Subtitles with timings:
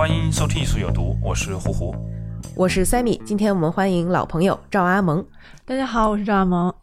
[0.00, 1.94] 欢迎收听《艺术有毒》，我是胡胡。
[2.56, 5.22] 我是 Sammy，今天我们欢迎老朋友赵阿蒙。
[5.66, 6.74] 大家好，我是赵阿蒙。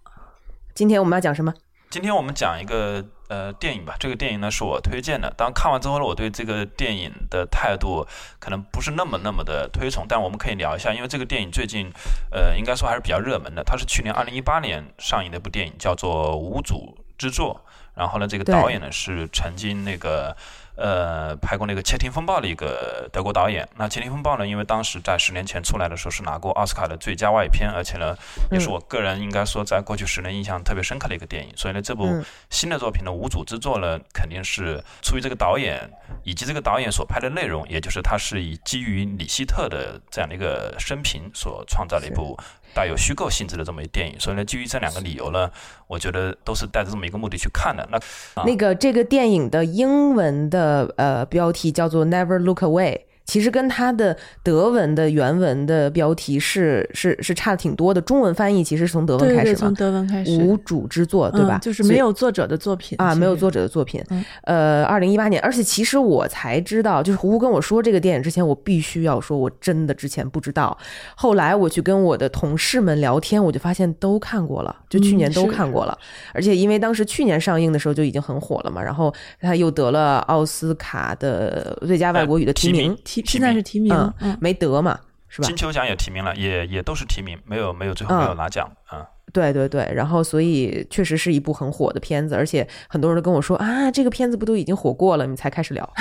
[0.75, 1.51] 今天我们要讲什么？
[1.89, 5.33] 今天我们讲一个呃电影吧，这个电影呢是我推荐的。
[5.35, 8.05] 当看完之后呢，我对这个电影的态度
[8.37, 11.91] 可能不是那么那么的推崇，但我们可以聊一下，因为这个电影最近
[12.31, 13.63] 呃应该说还是比较热门的。
[13.63, 17.63] 它是去年二零一八年上映的一部电影，叫做《无主之作》。
[17.95, 20.37] 然后呢，这个导演呢是曾经那个
[20.77, 23.67] 呃拍过那个《窃听风暴》的一个德国导演。
[23.75, 28.15] 那《窃听风暴》呢，因为当时在十年前出来的时候是拿过奥斯卡的最佳外语片，而且呢
[28.51, 31.51] 也是我个人应该说在过去十年印象特别深刻的一个电影。
[31.57, 35.89] 所以呢，这部嗯新的作品的无主之作呢，肯定是出于这个导演
[36.23, 42.37] 以及这个导演所拍的内容，也就是他是以基于李希特的这样的一个生平所创造的一部
[42.73, 44.19] 带有虚构性质的这么一电影。
[44.19, 45.49] 所以呢，基于这两个理由呢，
[45.87, 47.87] 我觉得都是带着这么一个目的去看的。
[47.91, 47.99] 那
[48.43, 58.01] 那个这个电影的英文的呃标题叫做 Never Look Away，其实跟它的德文的原文的标题是是是差的挺多的。
[58.01, 61.57] 中文翻译其实是从德文开始嘛从，德文开始，无主之作，对吧？
[61.57, 64.23] 嗯就是没有作者的作品啊，没有作者的作品嗯。
[64.43, 70.77] 呃，二零一八年，而且其实我才知道，就是胡胡跟我说这个电影之前，我必须要说，我真的之前不知道。
[71.15, 75.97] 后来我去跟我的同事们聊天，我就发现都看过了，就去年都看过了。
[76.33, 85.55] 而且因为当时去年上映的时候就已经很火了嘛，然后他又得了奥斯卡的最佳外国语的提名，提提名现在是提名，嗯嗯，没得嘛，是吧金？
[85.55, 89.05] 球奖也提名了，也也都是提名，没有没有最后没有嗯拿奖啊。
[89.33, 95.93] 对对对，然后所以确实是一部很火的片子，而且很多人都跟我说啊，这个片子不都已经火过了，你才开始聊。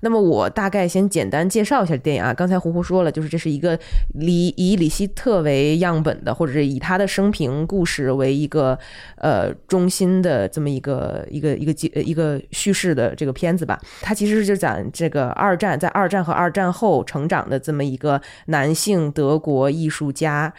[0.00, 2.32] 那么我大概先简单介绍一下电影啊。
[2.34, 3.78] 刚才胡胡说了，就是这是一个
[4.14, 8.78] 以以李希特为样本的，或者是以他的生平故事为一个
[9.16, 13.80] 呃中心的这么一个一个一个一个叙事的这个片子吧。
[14.02, 20.52] 它其实是讲这个二战在二战和二战后成长的这么一个男性德国艺术家。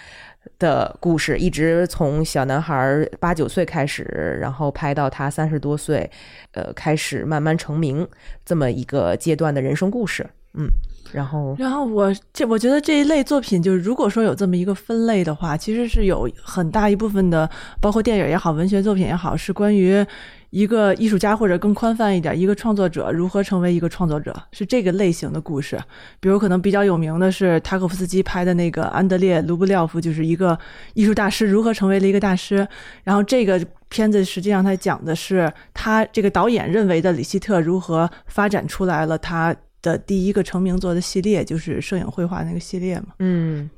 [0.60, 6.10] 的故事一直从小男孩八九岁开始，然后拍到他三十多岁，
[6.52, 8.08] 呃，开始慢慢成名
[8.46, 10.26] 这么一个阶段的人生故事。
[10.54, 10.68] 嗯，
[11.12, 20.06] 然后然后我这我觉得这一类作品，就是如果说有这么一个分类的话，其实是有很大一部分的，包括电影也好，文学作品也好，是关于
[20.50, 25.80] 一个艺术家或者更宽泛一点，一个创作者如何成为一个创作者，是这个类型的故事。
[26.20, 30.58] 比如可能比较有名的是塔可夫斯基拍的那个安德烈·卢布廖夫，就是一个
[30.94, 32.68] 艺术大师如何成为了一个大师。
[33.04, 43.08] 然后这个片子实际上它讲的是他这个导演认为的李希特如何发展出来了他的第一个成名作的系列，就是摄影绘画那个系列嘛。
[43.20, 43.70] 嗯，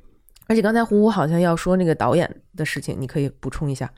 [0.48, 3.92] 而且刚才胡胡好像要说那个导演的事情，你可以补充一下。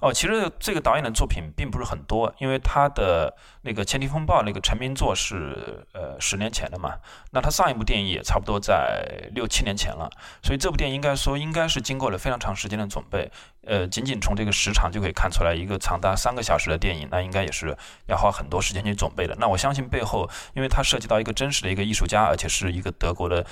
[0.00, 6.94] 哦，其实这个导演的作品并不是很多，因为他的那个《千里风暴》那个成名作是呃十年前的嘛，
[7.32, 10.10] 那他上一部电影也差不多在六七年前了，
[10.42, 13.30] 所以这部电影应该说应该是经过了非常长时间的准备，
[13.64, 19.34] 呃，仅仅从这个时长就可以看出来，一个长达三个小时的电影，那应该也是要花很多时间去准备的。
[19.38, 23.46] 那我相信背后，因为它涉及到一个真实的一个艺术家，而且是一个德国的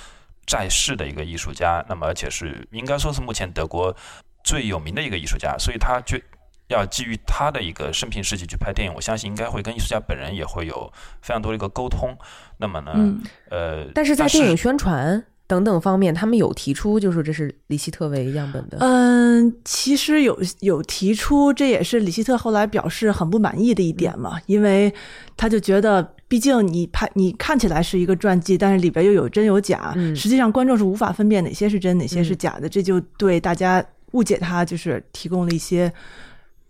[0.45, 3.95] 在世的一个艺术家，那么而且是应该说是目前德国
[4.43, 6.19] 最有名的一个艺术家，所以他就
[6.67, 12.17] 要基于他的一个生平事迹去拍电影，我相信应该会跟艺术家本人也会有非常多的一个沟通。
[12.57, 18.77] 那么呢，嗯呃，但是在电影宣传等等方面，他们有提出就是这是李希特为样本的。
[18.79, 24.91] 嗯，其实有有提出，这也是李希特后来表示很不满意的一点嘛，因为
[25.37, 35.93] 他就觉得，毕竟你拍你看起来是一个传记，但是里边又有真有假，嗯实际上观众是无法分辨哪些是真，哪些是假的，这就对大家误解他，就是提供了一些。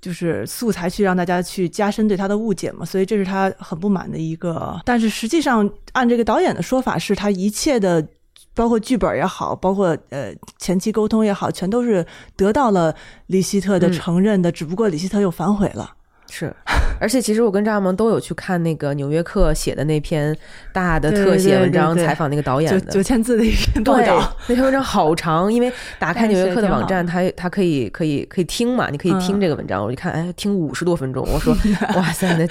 [0.06, 4.80] 就是素材去让大家去加深对他的误解嘛，所以这是他很不满的一个。
[4.86, 8.08] 但是实际上，按这个导演的说法，是他一切的，
[8.54, 12.06] 包括剧本也好，包括呃前期沟通也好，全都是
[12.36, 12.94] 得到了
[13.26, 15.96] 李希特的嗯承认的，只不过李希特又反悔了。
[16.30, 16.54] 是，
[17.00, 20.36] 而且其实我跟张亚萌都有去看那个《纽约客》写的那篇
[20.74, 29.84] 大的特写文章，采访那个导演九的九千字的一篇报对道，，那篇文章好长，因为打开《纽约客》的网站，但它它可以可以可以听嘛，你可以听嗯这个文章。
[29.84, 31.56] 我一看，哎，听五十多分钟，我说，
[31.96, 32.48] 哇塞，那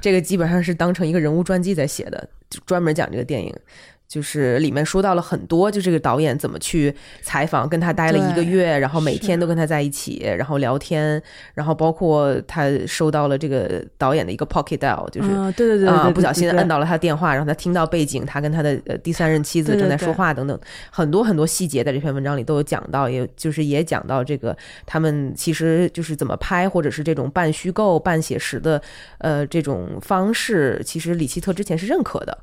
[0.00, 3.54] 这个基本上是当成一个人物传记在写的，就专门讲这个电影。
[4.06, 11.20] 就是里面说到了很多，就这个导演怎么去采访，跟他待了一个月，然后每天都跟他在一起，然后聊天，
[11.54, 16.74] 然后包括他收到了这个导演的一个 pocket dial，就是嗯，对对对啊、对，不小心摁到。
[16.74, 20.58] 了他的电话，然后他听到背景他跟他的呃第三任妻子正在说话等等，
[20.90, 28.82] 很多很多细节在这篇文章里都有讲到，也就是也讲到这个他们其实就是怎么拍，或者是这种半虚构半写实的
[29.18, 32.36] 呃这种方式，其实李希特之前是认可的。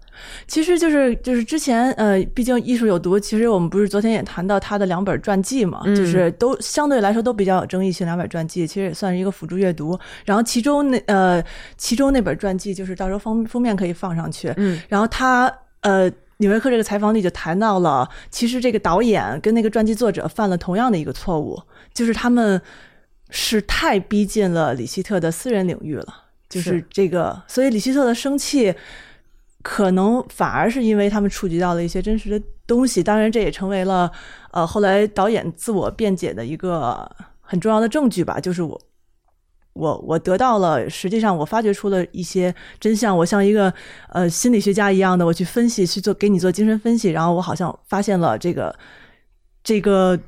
[0.48, 10.00] 其实就是就是之前呃，毕竟艺术有毒，其实我们不是昨天也谈到他的两本传记嘛，嗯就是都相对来说都比较有争议性，两本传记其实也算是一个辅助阅读。
[10.24, 11.44] 然后其中那呃，
[11.76, 16.10] 其中那本传记就是到时候封封面可以放上去，嗯，然后他呃。
[16.38, 21.62] 纽约客这个采访里就谈到了，其实这个导演跟那个传记作者犯了同样的一个错误，
[21.94, 22.60] 就是他们
[23.30, 26.08] 是太逼近了李希特的私人领域了，
[26.50, 28.74] 就是是这个，所以李希特的生气
[29.64, 34.12] 可能反而是因为他们触及到了一些真实的东西，当然这也成为了
[34.52, 37.10] 呃后来导演自我辩解的一个
[37.40, 38.82] 很重要的证据吧，就是我。
[39.74, 43.18] 我我得到了，实际上我发掘出了一些真相。
[43.18, 43.74] 我像一个
[44.10, 48.76] 呃心理学家一样的，我去分析，去做给你做精神分析，然后我好像发现了这个
[49.64, 50.20] 这个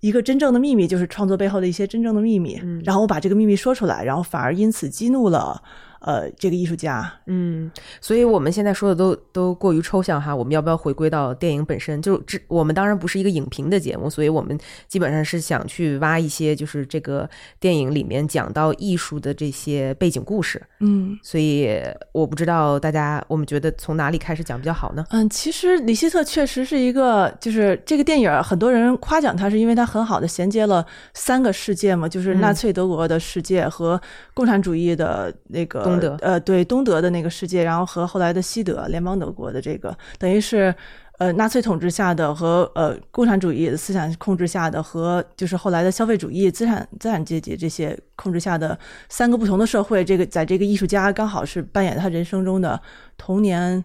[0.00, 2.60] 一个真正的秘密，就是创作背后的一些真正的秘密。
[2.62, 5.62] 嗯然后我把这个秘密说出来，然后反而因此激怒了
[6.00, 7.10] 呃这个艺术家。
[7.26, 7.70] 嗯，
[8.00, 12.00] 所以我们现在说的都都过于抽象哈，我们要不要回归到电影本身？
[12.02, 14.58] 就这，我们当然不是一个影评的节目，所以我们
[14.88, 20.60] 基本上是想去挖一些就是这个电影里面讲到艺术的这些背景故事。
[20.80, 21.68] 嗯所以
[22.12, 25.04] 我不知道大家，我们觉得从哪里开始讲比较好呢？
[25.10, 34.00] 嗯，其实李希特确实是一个，就是这个电影，很多人夸奖他是因为他很好的衔接了三个世界嘛，就是纳粹德国的世界和
[34.32, 40.74] 共产主义的那个东德呃，对东德的那个世界，然后和后来的西德联邦德国的这个，等于是。
[41.20, 48.78] 呃，纳粹统治下的和呃共产主义思想控制下的和就是后来的消费主义资产资产阶级这些控制下的
[49.10, 52.80] 三个不同的社会，这个在这个艺术家刚好是扮演他人生中的
[53.18, 53.84] 童年、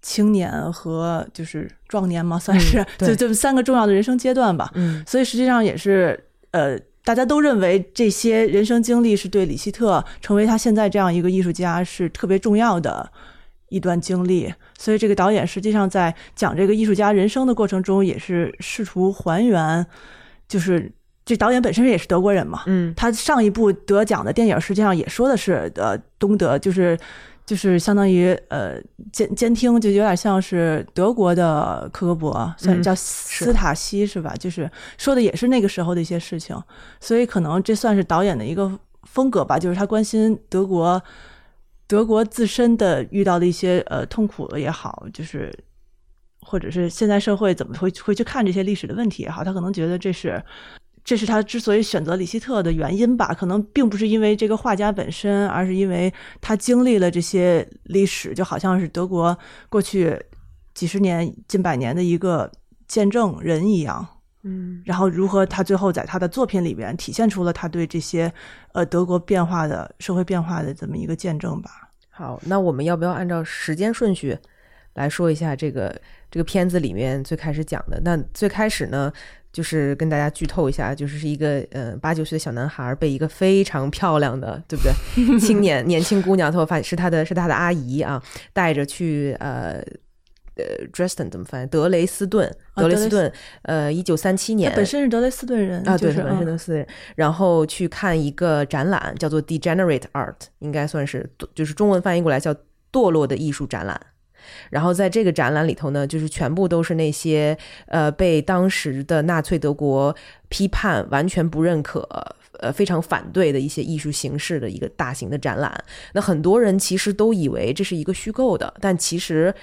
[0.00, 4.70] 青年和就是壮年嘛，算是、 就这三个重要的人生阶段吧。
[4.74, 6.16] 嗯所以实际上也是
[6.52, 13.08] 呃，大家都认为这些人生经历是对李希特成为他现在这样一个艺术家是特别重要的
[13.68, 14.52] 一段经历。
[14.76, 19.86] 所以这个导演实际上在讲这个艺术家人生的过程中，也是试图还原，
[20.48, 20.90] 就是
[21.24, 26.98] 这导演本身也是德国人嘛，嗯他上一部得奖的电影实际上也说的是呃东德，就是
[27.46, 28.78] 就是相当于呃
[29.12, 34.34] 监监听，就有点像是德国的克格勃，算嗯叫斯塔西是吧？
[34.38, 36.60] 就是说的也是那个时候的一些事情，
[37.00, 41.00] 所以可能这算是导演的一个风格吧，就是他关心德国
[41.86, 45.50] 德国自身的遇到的一些呃痛苦也好，就是。
[46.48, 50.40] 或者是现在社会怎么会会去看这些历史的问题也好，他可能觉得这是
[51.06, 59.38] 这是他之所以选择李希特的原因吧，可能并不是因为这个画家本身，而是因为他经历了这些历史，就好像是德国
[59.68, 60.20] 过去
[60.74, 62.50] 几十年、近百年的一个
[62.88, 64.04] 见证人一样。
[64.42, 68.32] 嗯然后如何他最后在他的作品里边体现出了他对这些
[68.72, 71.70] 呃德国变化的社会变化的这么一个见证吧。
[72.10, 74.36] 好，那我们要不要按照时间顺序
[74.94, 75.94] 来说一下这个
[76.30, 78.00] 这个片子里面最开始讲的？
[78.04, 79.12] 那最开始呢，
[79.56, 84.92] 就是跟大家剧透一下，就是是一个呃八九岁的小男孩被一个非常漂亮的，对不对？
[85.40, 88.22] 青年年轻姑娘，他发现是他的是他的阿姨啊，
[88.52, 89.82] 带着去呃。
[90.58, 91.66] 呃，Dresden 怎么翻译？
[91.66, 102.54] 德雷斯顿，啊德雷斯顿，呃，一九三七年，他本身是德雷斯顿人啊，对，本身嗯都是，然后去看一个展览，叫做 Degenerate Art，应该算是就是中文翻译过来叫
[102.90, 104.00] 堕落的艺术展览。
[104.70, 110.14] 然后在这个展览里头呢，就是全部都是那些呃被当时的纳粹德国
[110.48, 112.08] 批判、完全不认可、
[112.60, 115.84] 呃非常反对的一些艺术形式的一个大型的展览。
[116.12, 119.54] 那很多人其实都以为这是一个虚构的，但其实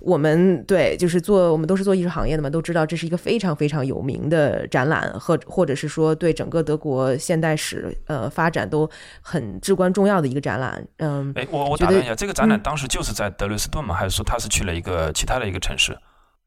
[0.00, 8.88] 我们对就是做我们都是做艺术行业的嘛，都知道这是一个非常非常有名的展览，或或者是说对整个德国现代史呃发展都
[9.20, 10.86] 很至关重要的一个展览。
[10.98, 13.94] 嗯，哎，我我打断一下，这个展览嗯当时就是在德累斯顿吗？
[13.94, 15.96] 还是说他是去了一个其他的一个城市？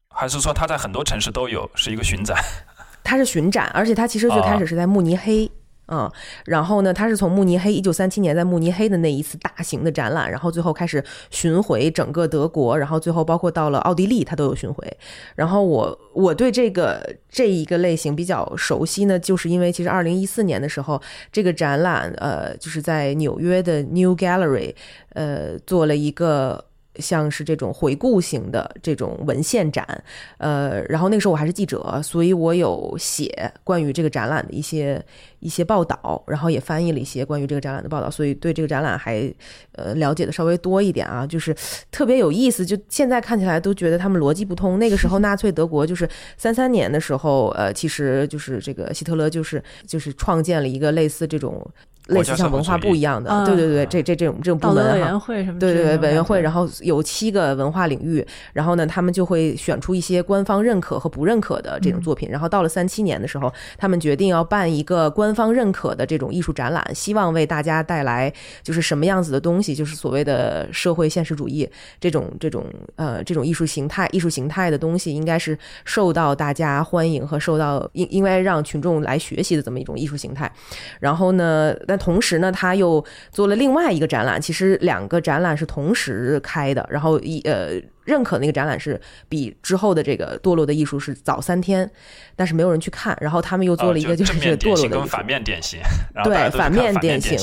[0.08, 2.36] 还是说他在很多城市都有，是一个巡展？
[3.02, 5.50] 它是巡展，而且它其实最开始是在慕尼黑。
[5.88, 6.10] 嗯，
[6.46, 14.96] 然后呢，他是从慕尼黑一九三七年在慕尼黑的那一次大型的展览，然后最后开始巡回整个德国，然后最后包括到了奥地利，他都有巡回。
[15.34, 21.00] 然后我我对这个这一个类型比较熟悉呢，就是因为其实二零一四年的时候，
[21.30, 24.74] 这个展览呃就是在纽约的 New Gallery
[25.10, 26.64] 呃做了一个。
[26.96, 29.86] 像是这种回顾型的这种文献展，
[30.38, 35.04] 呃，然后那个时候我还是记者，所以我有写关于这个展览的一些
[35.40, 39.32] 一些报道，然后也翻译了一些关于这个展览的报道，所以对这个展览还
[39.72, 41.54] 呃了解的稍微多一点啊，就是
[41.90, 42.64] 特别有意思。
[42.64, 44.78] 就现在看起来都觉得他们逻辑不通。
[44.78, 51.66] 那个时候纳粹德国就是三三年的时候，呃，其实就是这个希特勒就是就是创建了一个类似这种。
[52.08, 55.58] 类似像文化部一样的，对对对，这这这种这种部门委员会什么？
[55.58, 62.28] 对对对，委员会，然后有七个文化领域，然后呢，他们就会选出一些官方认可和不认可的这种作品。
[62.28, 68.30] 然后到了三七年的时候，他们决定要办一个官方认可的这种艺术展览，希望为大家带来
[68.62, 71.66] 就是什么样子的东西，就是所谓的社会现实主义
[71.98, 80.52] 这种这种呃这种艺术形态，艺术形态的东西应该是受到大家欢迎和受到应应该让群众来学习的这么一种艺术形态。
[81.00, 81.74] 然后呢？
[81.94, 84.42] 但同时呢，他又做了另外一个展览。
[84.42, 86.84] 其实两个展览是同时开的。
[86.90, 91.90] 然后一呃，认可那个展览是比之后的这个堕落的艺术是早三天，
[92.36, 93.16] 但是没有人去看。
[93.20, 95.80] 然后他们又做了一个就是堕落的艺术反面典型，
[96.24, 97.38] 对反面典型。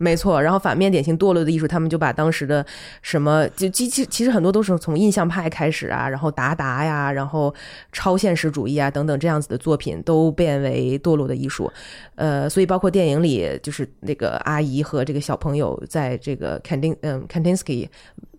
[0.00, 2.66] 没错，然后反面典型堕落的艺术，他们就把当时的
[3.00, 7.54] 什么就其其其实很多都是从印象派开始啊，然后达达呀，然后
[7.92, 11.72] 超现实主义啊等等这样子的作品都变为堕落的艺术，
[12.16, 17.88] 呃，所以包括电影里就是那个阿姨和这个小朋友在这个 Kandin 嗯 Kandinsky。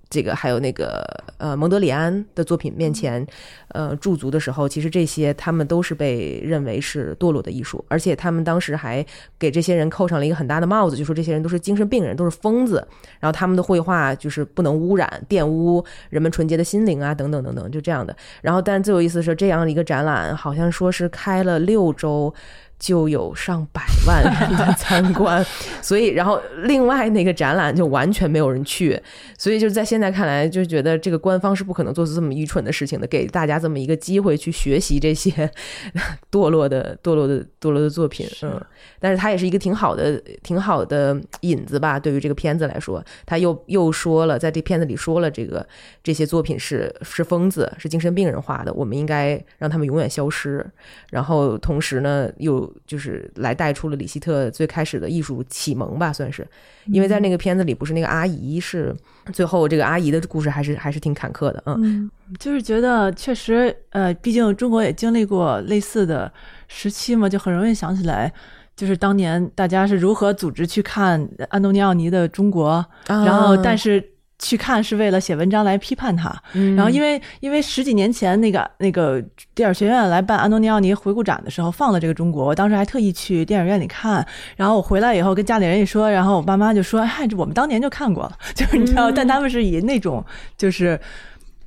[0.09, 1.03] 这个还有那个
[1.37, 3.25] 呃蒙德里安的作品面前，
[3.69, 9.05] 呃驻足的时候，其实这些他们都是被认为是堕落的艺术，而且他们当时还
[9.39, 12.87] 给这些人扣上了一个很大的帽子，就说这些人都是精神病人，都是疯子，
[13.19, 18.15] 然后他们的绘画就是不能污染、玷污人们纯洁的心灵啊，等等等等，就这样的。
[18.41, 22.33] 然后，但最有意思的是，这样的一个展览，好像说是开了六周。
[22.77, 25.43] 就有上百 万人的参观，
[25.81, 29.01] 所以然后另外那个展览就完全没有人去，
[29.37, 35.49] 所以就在现在看来，就觉得这个官方是不可能做出这么愚蠢的事情的，给大家这么一个机会去学习这些
[36.29, 38.61] 堕落的堕落的堕落的作品，嗯，
[38.99, 45.65] 但是他也是一个挺好的挺好的引子吧，对于这个片子来说，他又又说了，在这片子里说了这个
[46.03, 50.65] 这些作品是是疯子，是精神病人画的，我们应该让他们永远消失，
[51.09, 52.64] 然后同时呢又。
[52.85, 56.47] 就是来带出了李希特最开始的艺术启蒙吧，算是，
[56.85, 58.95] 因为在那个片子里，不是那个阿姨是
[59.33, 66.31] 最后这个阿姨的故事，还是还是挺坎坷的，嗯，就是觉得确实，呃，毕竟中国也经历过类似的
[66.67, 68.31] 时期嘛，就很容易想起来，
[68.75, 74.11] 就是当年大家是如何组织去看安东尼奥尼的中国，然后但是。
[74.37, 76.29] 去看是为了写文章来批判他，
[76.75, 79.23] 然后因为因为十几年前那个那个
[79.53, 84.25] 电影学院来办安东尼奥尼回顾展的时候放了这个中国，我当时还特意去电影院里看，
[84.57, 88.37] 然后我回来以后跟家里人一说，然后我爸妈就说：“嗨，我们当年就看过了。
[88.53, 90.23] ”就是你知道，但他们是以那种
[90.57, 90.99] 就是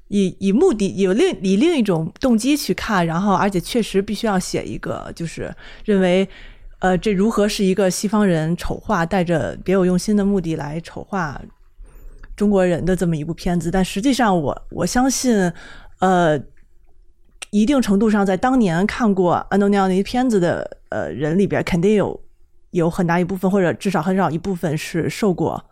[0.08, 5.50] 以以目的有另以另一种动机去看，然后而且确实必须要写一个就是
[5.86, 6.28] 认为
[6.80, 11.40] 呃这如何是一个西方人丑化带着别有用心的目的来丑化。
[12.38, 15.52] 中国人的这么一部片子，但实际上我我相信，
[15.98, 16.40] 呃，
[17.50, 22.22] 一定程度上，在当年看过安东尼奥尼片子的呃人里边，肯定有
[22.70, 25.62] 有很大一部分，或者至少很少一部分是受过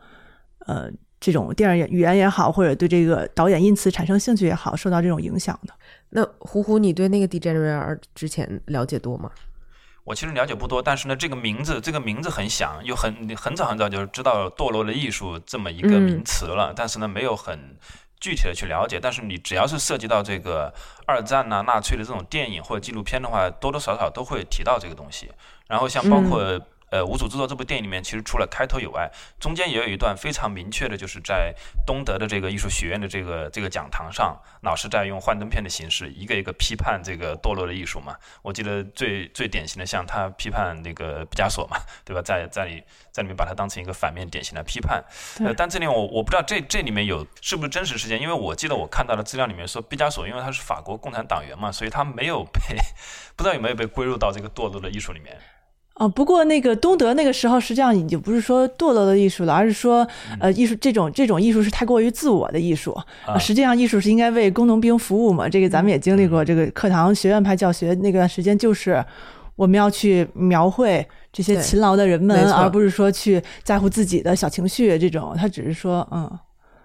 [0.66, 5.73] 呃这种电影语言也好，或者对这个导演因此产生兴趣也好，受到这种影响的。
[6.11, 9.30] 那胡胡，你对那个 Degenerer 之前了解多吗？
[10.06, 17.76] 我其实了解不多，但是呢，这个名字这个名字很响，又很很早很早就知道“堕落的艺术”这么一个名词了，但是呢，没有很
[18.20, 19.00] 具体的去了解。
[19.02, 20.72] 但是你只要是涉及到这个
[21.06, 25.28] 二战呐、纳粹的这种电影或者纪录片的话，多多少少都会提到这个东西。
[25.66, 26.60] 然后像包括。
[26.90, 31.52] 呃，无主之作这部电影里面，其实除了开头以外，中间也有一段非常明确的，就是在
[31.85, 38.16] 东德的这个艺术学院的这个这个讲堂上，老师在用幻灯片的形式，一个一个批判这个堕落的艺术嘛。
[38.43, 42.23] 我记得最最典型的，像他批判那个毕加索嘛，对吧？
[42.23, 45.05] 在在里在里面把它当成一个反面典型来批判。
[45.40, 52.61] 呃，但这里我我不知道这这里面有是不是真实事件，因为我记得我看到的资料里面说，毕加索因为他是法国共产党员嘛，所以他没有被
[53.35, 55.37] 不知道有没有被归入到这个堕落的艺术里面。
[55.99, 60.07] 哦，不过那个东德那个时候实际上已经不是说堕落的艺术了，而是说，
[60.38, 62.95] 呃，艺术这种这种艺术是太过于自我的艺术。
[63.38, 65.49] 实际上，艺术是应该为工农兵服务嘛。
[65.49, 69.03] 这个咱们也经历过，这个课堂学院派教学那段时间，就是
[69.55, 71.07] 我们要去描绘。
[71.33, 75.35] 这些勤劳的人们，而不是说去在乎自己的小情绪这种。
[75.37, 76.31] 他只是说，嗯，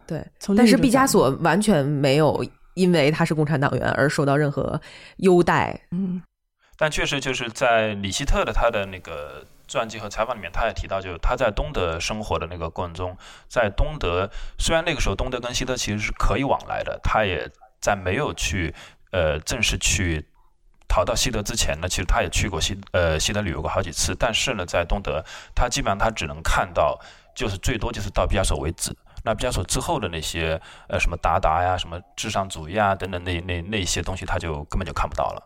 [0.06, 4.80] 对，从但是毕加索完全没有因为他是共产党员而受到任何
[5.18, 5.80] 优待。
[5.91, 6.22] 嗯
[6.81, 13.15] 但确实就是在里希特的他的那个传记和采访里面，他也提到，就是他在东德生活的那个过程中，
[13.47, 17.47] 在东德虽然那个时候东德跟西德其实是可以往来的，他也
[17.79, 18.73] 在没有去
[19.11, 20.25] 呃正式去
[20.88, 25.23] 逃到西德之前呢，其实他也去过西呃西德旅游过好几次，但是呢，在东德
[25.53, 27.00] 他基本上他只能看到
[27.35, 28.91] 就是最多就是到毕加索为止。
[29.23, 30.59] 那毕加索之后的那些
[30.89, 35.45] 呃什么达达呀、什么至上主义啊等等那那那些东西，他就根本就看不到了。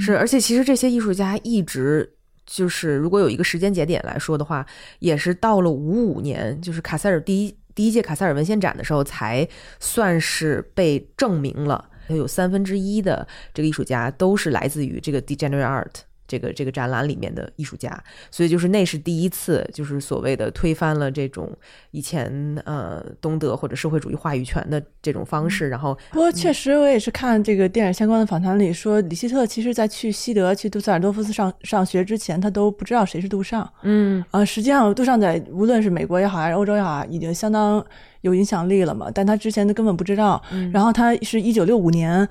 [0.00, 2.14] 是，而且其实这些艺术家一直
[2.46, 4.66] 就是，如果有一个时间节点来说的话，
[4.98, 9.46] 也是到了五五年，就是卡塞尔第一第一届卡塞尔文献展的时候，才
[9.80, 15.94] 算是被证明了，有三分之一的这个艺术家都是来自于这个 Degenerate Art。
[16.26, 21.52] 这个这个展览里面的艺术家，所以就是那是第一次，就是所谓的推翻了这种
[21.90, 33.70] 以前呃东德或者社会主义话语权的这种方式，然后不过确实，我也是看这个电影相关的访谈里说，李希特其实在去西德去杜塞尔多夫斯上上学之前，他都不知道谁是杜尚。
[33.82, 37.84] 嗯啊，实际上杜尚在无论是美国也好，还是欧洲也好，已经相当
[38.22, 39.10] 有影响力了嘛。
[39.14, 40.42] 但他之前他根本不知道。
[40.72, 42.26] 然后他是一九六五年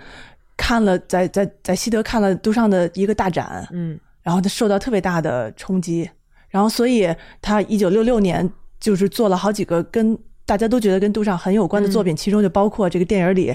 [0.57, 3.99] 看了在在在西德看了杜尚的一个大展，嗯。
[4.21, 6.09] 然后他受到特别大的冲击，
[6.47, 10.17] 然后所以他一九六六年就是做了好几个跟
[10.53, 13.51] 大家都觉得跟杜尚很有关的作品，其中就包括这个电影里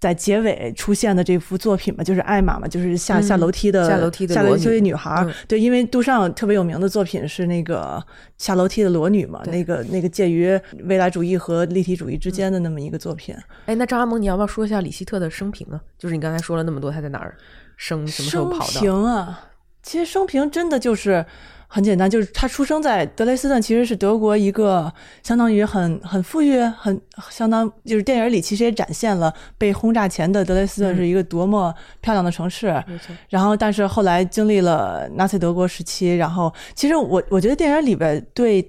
[0.00, 8.02] 在结尾出现的这幅作品嘛，就是艾玛嘛，就是下、嗯下楼梯的下楼梯的下楼梯女孩对，因为杜尚特别有名的作品是那个
[8.38, 13.36] 下楼梯的裸女嘛，那个那个介于未来主义和立体主义之间的那么一个作品。
[13.66, 15.78] 哎，那张阿蒙，你要不要说一下李希特的生平呢？
[15.98, 17.36] 就是你刚才说了那么多，他在哪儿
[17.76, 18.80] 生，什么时候跑的生？
[18.80, 19.48] 平啊，
[19.82, 21.26] 其实生平真的就是
[21.70, 24.90] 很简单，就是他出生在德累斯顿，其实是德国一个
[25.22, 26.98] 相当于很很富裕、很
[27.30, 32.82] 相当就是电影里其实也展现了被轰炸前的德累斯顿嗯是一个多么漂亮的城市。
[33.28, 38.66] 然后，但是后来经历了纳粹德国时期，然后其实我我觉得电影里边对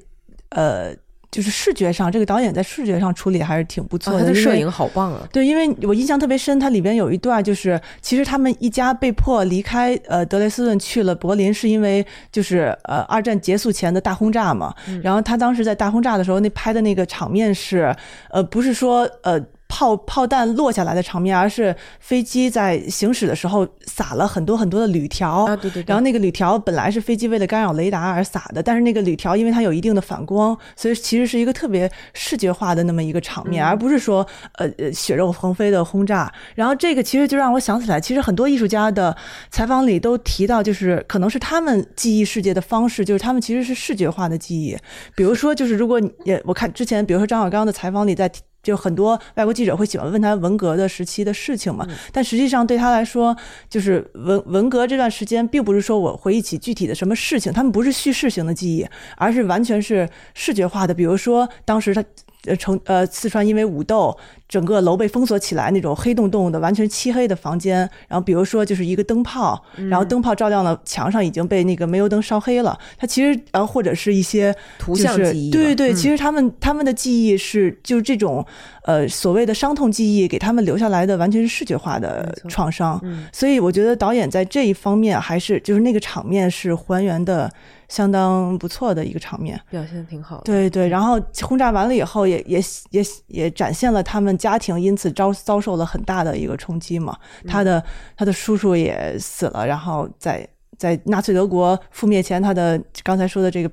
[0.50, 0.94] 呃
[1.32, 5.28] 就是视觉上，这个导演在视觉上处理还是挺不错哦，的，他的摄影好棒啊！
[5.32, 14.74] 对，因为我印象特别深，它里边有一段就是，其实他们一家被迫离开呃德累斯顿去了柏林，是因为就是呃二战结束前的大轰炸嘛。
[15.04, 17.96] 然后他当时在大轰炸的时候，那拍的那个场面是，
[18.32, 19.40] 呃，不是说呃。
[19.70, 36.30] 炮炮弹落下来的场面，而是飞机在行驶的时候撒了很多很多的铝条啊对对对然后那个铝条本来是飞机为了干扰雷达而撒的，但是那个铝条因为它有一定的反光，所以其实是一个特别视觉化的那么一个场面，而不是说呃呃血肉横飞的轰炸。
[36.56, 39.16] 然后这个其实就让我想起来，其实很多艺术家的
[39.52, 44.76] 采访里都提到，就是可能是他们记忆世界的方式，就是他们其实是视觉化的记忆。
[45.16, 48.42] 比如说，就是如果你也我看之前，比如说张小刚的采访里在提。
[48.62, 53.36] 就很多外国记者会喜欢问他文革的时期的事情嘛，但实际上对他来说，
[53.70, 58.86] 就是文文革这段时间，并不是说我回忆起具体的什么事情，他们不是叙事型的记忆，
[59.18, 60.94] 而是完全是视觉化的。
[60.94, 62.04] 比如说当时他
[62.46, 67.80] 呃成呃四川因为武斗，整个楼被封锁起来，那种黑洞洞的完全漆黑的房间。
[68.08, 72.78] 然后比如说就是一个灯泡，然后灯泡照亮了墙上已经被那个煤油灯烧黑了。
[72.98, 78.46] 它其实然后或者是一些图就是像记忆对对对，嗯其实他们他们的记忆是就是这种
[78.84, 83.00] 呃所谓的伤痛记忆给他们留下来的完全是视觉化的创伤。
[83.04, 87.52] 嗯所以我觉得导演在这一方面还是就是那个场面是还原的
[87.90, 89.60] 相当不错的一个场面。
[89.70, 90.44] 表现得挺好的。
[90.44, 97.18] 对对，然后轰炸完了以后也，也也也展现了他们家庭因此遭遭受了很大的一个冲击嘛。
[97.46, 97.84] 他的
[98.16, 100.48] 他的叔叔也死了，然后在
[100.78, 103.70] 在纳粹德国覆灭前，他的刚才说的这个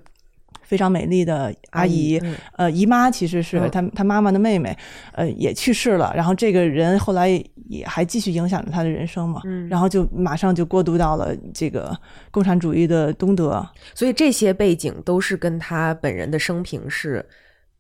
[0.66, 4.76] 非常美丽的阿姨，嗯呃，姨妈其实是嗯他他妈妈的妹妹，
[5.12, 6.12] 呃，也去世了。
[6.14, 7.29] 然后这个人后来
[7.68, 9.40] 也还继续影响着她的人生嘛。
[9.44, 11.96] 嗯然后就马上就过渡到了这个
[12.31, 13.66] 共产主义的东德。
[13.94, 17.24] 所以这些背景都是跟她本人的生平是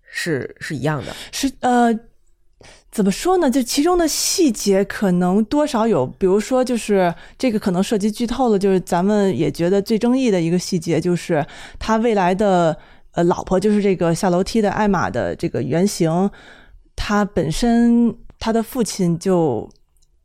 [0.08, 1.12] 是是一样的。
[1.32, 1.92] 是呃，
[2.90, 3.50] 怎么说呢？
[3.50, 11.44] 就其中的细节可能多少有，比如说就是这个可能涉及剧透了，就是咱们也觉得最争议的一个细节，就是
[11.78, 12.76] 他未来的
[13.12, 16.30] 呃老婆，就是这个下楼梯的艾玛的这个原型，
[16.94, 19.68] 他本身他的父亲就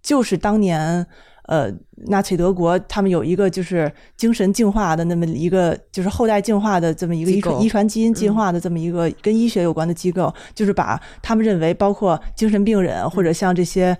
[0.01, 1.05] 就是当年。
[1.51, 1.69] 呃，
[2.07, 13.97] 纳粹德国他们有一个就是精神进化的那么一个，就是后代进化的这么一个遗传遗传基因进化的这么一个跟医学有关的机构，就是把他们认为包括精神病人或者像这些。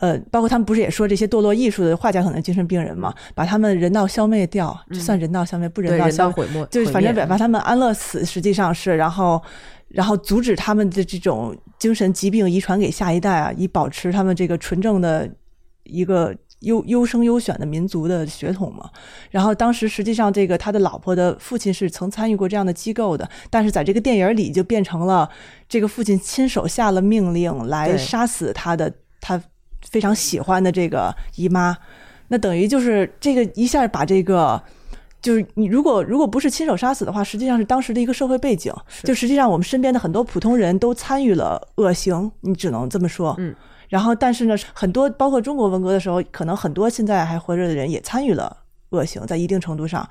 [0.00, 9.42] 呃，包括他们不是也说这些堕落艺术的画家可能精神病人嘛，把他们人道消灭掉，就算人道消灭，不人道消灭，道毁没，就是反正把他们安乐死，实际上是，然后
[9.88, 15.28] 然后阻止他们的这种精神疾病遗传给下一代啊，以保持他们这个纯正的
[15.82, 18.90] 一个优优生优选的民族的血统嘛。
[19.30, 25.28] 然后当时实际上这个他的老婆的父亲是曾参与过这样的机构的，但是在这个电影里就变成了
[25.68, 29.40] 这个父亲亲手下了命令来杀死他的他
[29.88, 31.76] 非常喜欢的这个姨妈。
[32.28, 34.62] 那等于就是这个一下把这个，
[35.22, 38.72] 就是你如果如果不是亲手杀死的话，实际上是当时的一个社会背景，
[39.04, 43.34] 就实际上我们身边的很多普通人都参与了恶行，你只能这么说。
[43.38, 43.54] 嗯。
[43.88, 48.56] 然后，但是呢，很多包括中国文革的时候，可能很多现在还活着的人也参与了
[48.90, 50.08] 恶行，在一定程度上。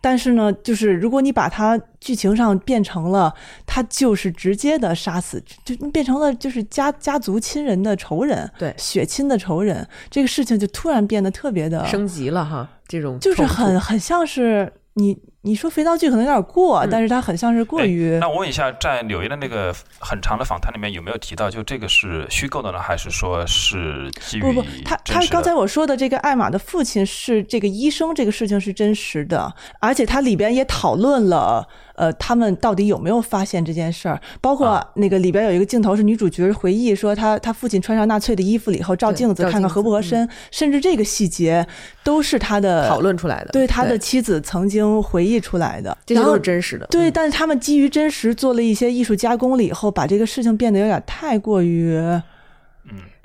[0.00, 3.34] 但是呢，就是如果你把它剧情上变成了
[3.66, 16.88] 他就是直接的杀死，就变成了就是家家族亲人的仇人，对血亲的仇人，这个事情就突然变得特别的升级了哈，这种就是很很像是你你说肥皂剧可能有点过，嗯。
[16.90, 31.66] 但是它很像是过哎于那我问一下，在纽约的那个很长的访谈里面有没有提到，就这个是虚构的呢，还是说是基于不不，他他刚才我说的这个艾玛的父亲是这个医生，这个事情是真实的，而且它里边也讨论了，
[32.00, 34.86] 呃，他们到底有没有发现这件事儿，包括啊。
[34.94, 41.66] 那个里边有一个镜头是女主角回忆说她她父亲穿上纳粹的衣服了以后照镜子看看合不合身，甚至这个细节
[42.02, 47.12] 都是他的讨论出来的，对他的妻子曾经回忆出来的，这些都是真实的，对，嗯。
[47.12, 51.98] 但是他们基于真实做了一些艺术加工了以后，把这个事情变得有点太过于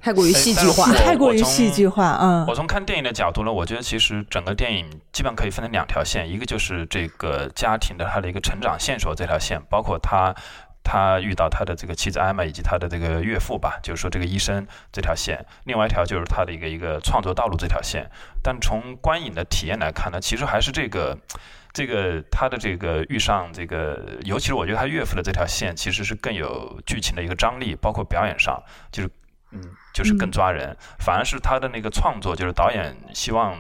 [0.06, 10.36] 太过于戏剧化太过于戏剧化，嗯我从看电影的角度呢，我觉得其实整个电影基本可以分成两条线，一个就是这个家庭的他的一个成长线索这条线，包括他
[10.84, 18.08] 他遇到他的这个妻子艾玛以及他的这个岳父吧，就是说这个医生这条线；另外一条就是他的一个一个创作道路这条线。
[18.44, 21.18] 但从观影的体验来看呢，其实还是这个。
[21.74, 28.64] 这个他的这个遇上这个，尤其是我觉得他岳父的这条线，其实是更有剧情的一个张力，包括表演上，
[28.94, 29.10] 就是
[29.56, 30.76] 嗯，就是更抓人。
[31.00, 33.58] 反而是他的那个创作，就是导演希望，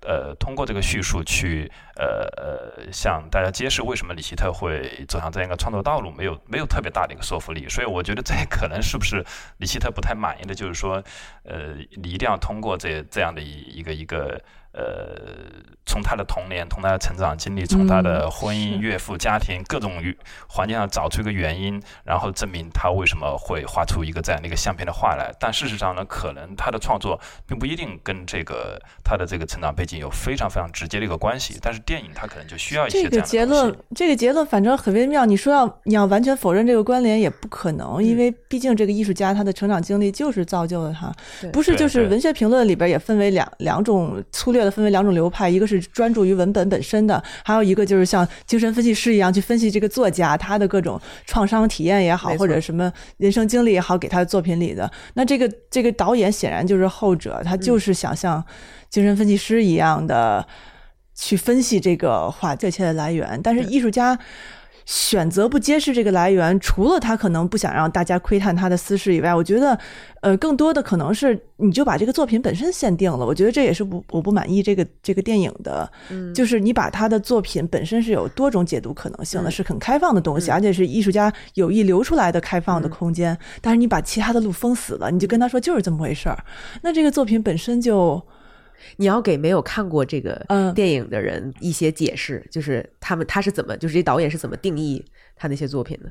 [0.00, 7.68] 呃，通过这个叙述去，呃呃，向大家揭示为什么李希特会走上这样一个创作道路，没有没有特别大的一个说服力。
[7.68, 9.24] 所以我觉得这可能是不是
[9.58, 11.02] 李希特不太满意的，就是说，
[11.44, 14.40] 呃，你一定要通过这这样的一一个一个。
[14.72, 15.14] 呃，
[15.84, 20.02] 从他的童年，从他的成长经历，从他的婚姻、岳父、家庭各种
[20.48, 25.30] 环境上找出一个原因，然后证明他为什么会画出一个这样的一个相片的画来。
[25.38, 31.58] 但事实上呢，可能他的创作并不一定跟这个他的这个成长背景有非常非常直接的一个关系。
[31.60, 35.26] 但是电影它可能就需要一些这个样的东结论。，这个结论反正很微妙。
[35.26, 54.90] 你说要你要完全否认这个关联也不可能，因为毕竟这个艺术家他的成长经历就是造就了他对，不是就是文学评论里边也分为两两种粗略的分为两种流派，一个是专注于文本本身的，还有一个就是像精神分析师一样去分析这个作家他的各种创伤体验也好或者什么人生经历也好，给他的作品里的。
[55.14, 58.44] 那这个这个导演显然就是后者，他就是想像
[58.88, 60.46] 精神分析师一样的。
[61.14, 64.18] 去分析这个画这一切的来源，但是艺术家
[64.84, 69.78] 选择不揭示这个来源，除了他可能不想让大家窥探他的私事以外，我觉得，
[70.20, 73.24] 呃，更多的可能是你就把这个作品本身限定了。
[73.24, 75.90] 我觉得这也是不我不满意这个这个电影的，
[76.34, 83.36] 就是你把他的作品本身是有多种解读可能性的，是很开放的东西，而且是艺术家有意留出来的开放的空间。
[83.60, 86.44] 但是你把其他的路封死了，你就跟他说就是这么回事儿，
[86.82, 88.22] 那这个作品本身就。
[88.96, 95.04] 你要给没有看过这个嗯电影的人一些解释，就是他们他是怎么，就是这导演是怎么定义
[95.36, 96.10] 他那些作品的？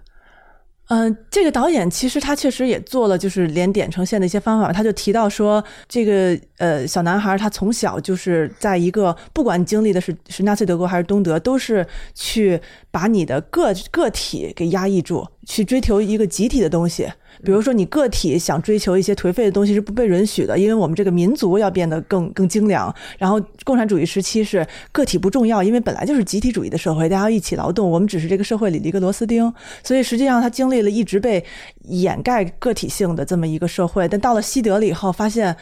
[0.87, 17.07] 嗯，这个导演其实他确实也做了就是连点成线的一些方法，他就提到说，这个呃小男孩他从小就是在一个不管经历的是是纳粹德国还是东德，都是去把你的个个体给压抑住，去追求一个集体的东西。
[17.43, 22.93] 比如说，你个体想追求一些颓废的东西是不被允许的，因为我们这个民族要变得更更精良。
[23.17, 29.51] 然后，共产主义时期是个体不重要，因为本来就是集体主义的社会，大家一起劳动，我们只是这个社会里的一个螺丝钉。
[29.83, 31.43] 所以，实际上他经历了一直被
[31.85, 34.07] 掩盖个体性的这么一个社会。
[34.07, 35.55] 但到了西德了以后，发现。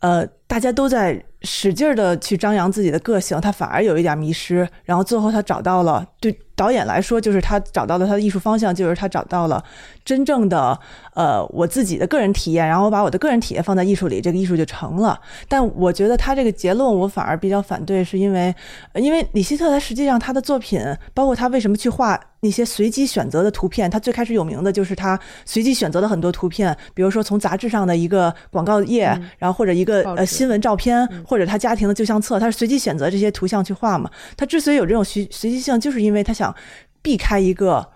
[0.00, 4.68] 呃，大家都在使劲的去张扬自己的个性，他反而有一点迷失。
[4.84, 9.64] 然后最后他找到了，对导演来说，就是他找到了他的艺术方向，就是他找到了
[10.04, 10.78] 真正的
[11.14, 12.68] 呃我自己的个人体验。
[12.68, 15.18] 然后我把我的个人体验放在艺术里，这个艺术就成了。
[15.48, 18.54] 但我觉得他这个结论我反而比较反对，是因为
[18.96, 20.78] 因为李希特他实际上他的作品，
[21.14, 34.10] 包括他为什么去画那些随机选择的图片，他最开始有名的就是他随机选择了很多图片，比如说从杂志上的一个广告页，然后或者一个呃新闻照片，或者他家庭的旧相册，他是随机选择这些图像去画嘛。
[34.36, 36.52] 他之所以有这种随随机性，就是因为他想
[37.00, 37.88] 避开一个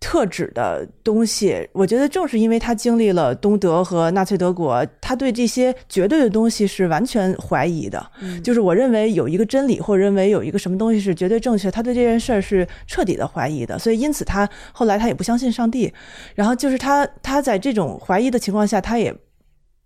[0.00, 1.68] 特指的东西。
[1.72, 8.04] 我觉得正是因为他经历了东德和纳粹德国，他对这些绝对的东西是完全怀疑的。
[8.42, 13.78] 就是我认为有一个真理，或者认为有一个什么东西是绝对正确，他对这件事儿是彻底的怀疑的。
[13.78, 15.94] 所以因此他后来他也不相信上帝。
[16.34, 19.14] 然后就是他他在这种怀疑的情况下，他也。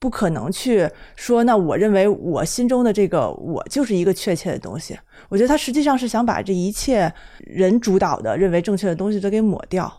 [0.01, 4.97] 不可能去说，那我认为我心中的这个我就是一个确切的东西。
[5.29, 9.93] 我觉得他实际上是想把这一切人主导的认为正确的东西都给抹掉，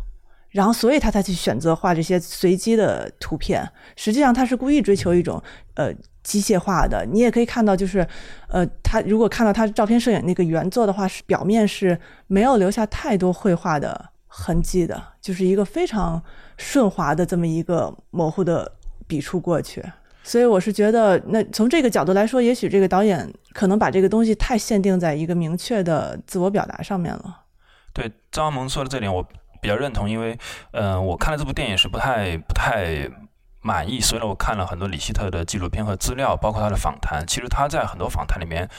[0.51, 3.69] 然后所以他才去选择画这些随机的图片。
[3.97, 5.41] 实际上他是故意追求一种
[5.75, 7.05] 呃机械化的。
[7.05, 8.07] 你也可以看到，就是
[8.47, 16.23] 呃，他如果看到他照片摄影那个原作的话，是表面是没有留下太多绘画的痕迹的，就是一个非常
[16.55, 18.78] 顺滑的这么一个模糊的。
[19.09, 19.83] 笔触过去，
[20.21, 27.41] 所以我是觉得，那从这个角度来说，也许这个导演可能把这个东西太限定在一个明确的自我表达上面了。
[27.91, 29.27] 对张萌说的这点，我
[29.59, 30.37] 比较认同，因为，
[30.71, 33.09] 嗯，我看了这部电影是不太不太
[33.61, 37.25] 满意，所以呢，我看了很多李希特的纪录片和资料，包括他的访谈。
[37.27, 38.69] 其实他在很多访谈里面。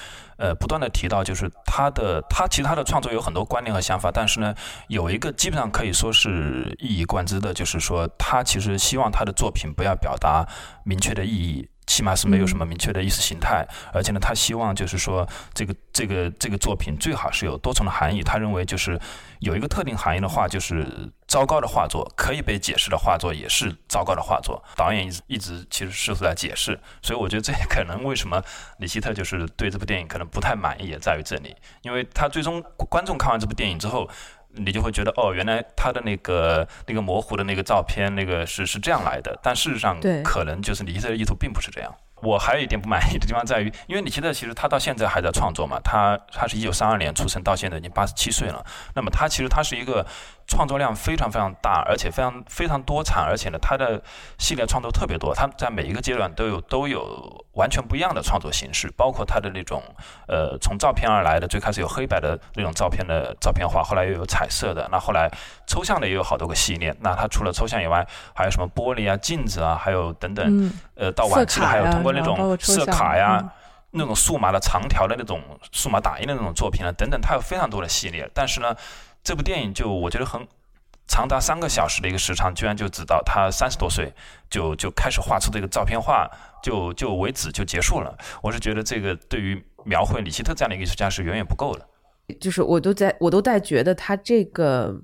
[0.43, 4.55] 呃，不断的提到，就是他的他其他的创作有很多观念和想法，但是呢，
[4.89, 10.49] 有一个基本上可以说是一以贯之的，就是说他其实希望他的作品不要表达
[10.83, 11.69] 明确的意义。
[11.91, 18.23] 起码是没有什么明确的意识形态，而且呢，他希望就是说，这个这个这个作品最好是有多重的含义。
[18.23, 18.97] 他认为就是
[19.41, 20.87] 有一个特定含义的话，就是
[21.27, 24.63] 糟糕的画作可以被解释的画作也是糟糕的画作。
[24.77, 28.41] 导演一直一直其实试图在解释，所以我觉得这可能为什么
[28.79, 34.09] 李希特就是对这部电影可能不太满意，也在于这里，因为他最终观众看完这部电影之后。
[34.53, 39.39] 你就会觉得哦，原来他的那个那个模糊的那个照片，那个是是这样来的。
[39.43, 41.95] 但事实上，可能就是李希特的意图并不是这样。
[42.23, 48.65] 我还有一点不满意的地方在于，因为李希特其实他到现在还在创作嘛，他他是一九三二年出生，到现在已经八十七岁了。
[48.95, 50.07] 那么他其实他是一个。
[50.51, 54.03] 创作量非常非常大，而且非常非常多产，而且呢，他的
[54.37, 55.33] 系列创作特别多。
[55.33, 59.81] 他在每一个阶段都有都有完全不一样的创作形式，包括他的那种
[60.27, 65.31] 呃从照片而来的，最开始有黑白的那种照片的照片画，后来又有彩色的，那后来
[65.69, 66.93] 抽象的也有好多个系列。
[66.99, 73.41] 那他除了抽象以外，还有什么玻璃啊、镜子啊，还有等等，呃，到晚期还有通过那种色卡呀、
[73.93, 78.29] 那种数码的长条的那种数码打印的那种作品啊，等等，他有非常多的系列。
[78.35, 78.75] 但是呢。
[79.23, 80.47] 这部电影就我觉得很
[81.07, 84.13] 长达三个小时的一个时长，居然就只到他三十多岁
[84.49, 86.31] 就就开始画出这个照片画，
[86.63, 88.17] 就就为止就结束了。
[88.43, 91.87] 我是觉得这个对于描绘李希特这样的艺术家是远远不够的。
[92.41, 95.01] 就是我都在我都在觉得他这个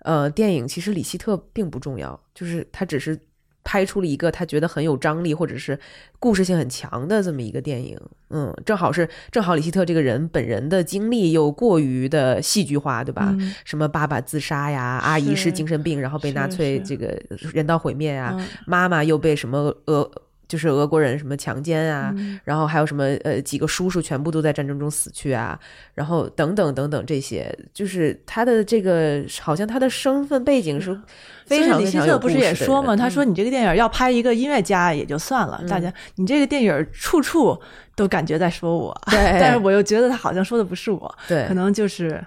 [0.00, 3.20] 呃电影其实李希特并不重要，就是他只是。
[3.64, 5.76] 拍出了一个他觉得很有张力或者是
[6.20, 7.98] 故事性很强的这么一个电影，
[8.30, 13.34] 嗯，正好是正好李希特这个人本人的经历又过于的戏剧化，对吧？
[13.64, 17.18] 什么爸爸自杀呀，阿姨是精神病，然后被纳粹这个
[17.52, 20.10] 人道毁灭呀，妈妈又被什么俄。
[20.46, 25.58] 就是俄国人什么强奸啊，然后还有什么呃几个叔叔全部都在战争中死去啊，
[25.94, 30.98] 然后等等等等这些，就是他的这个好像他的身份背景是
[31.46, 32.94] 非常非常有不是也说嘛？
[32.96, 37.58] 他说你这个电影要拍一个音乐家也就算了，大家你这个电影处处
[37.96, 42.24] 都感觉在说我，但是我又觉得他好像说的不是我，对，可能就是。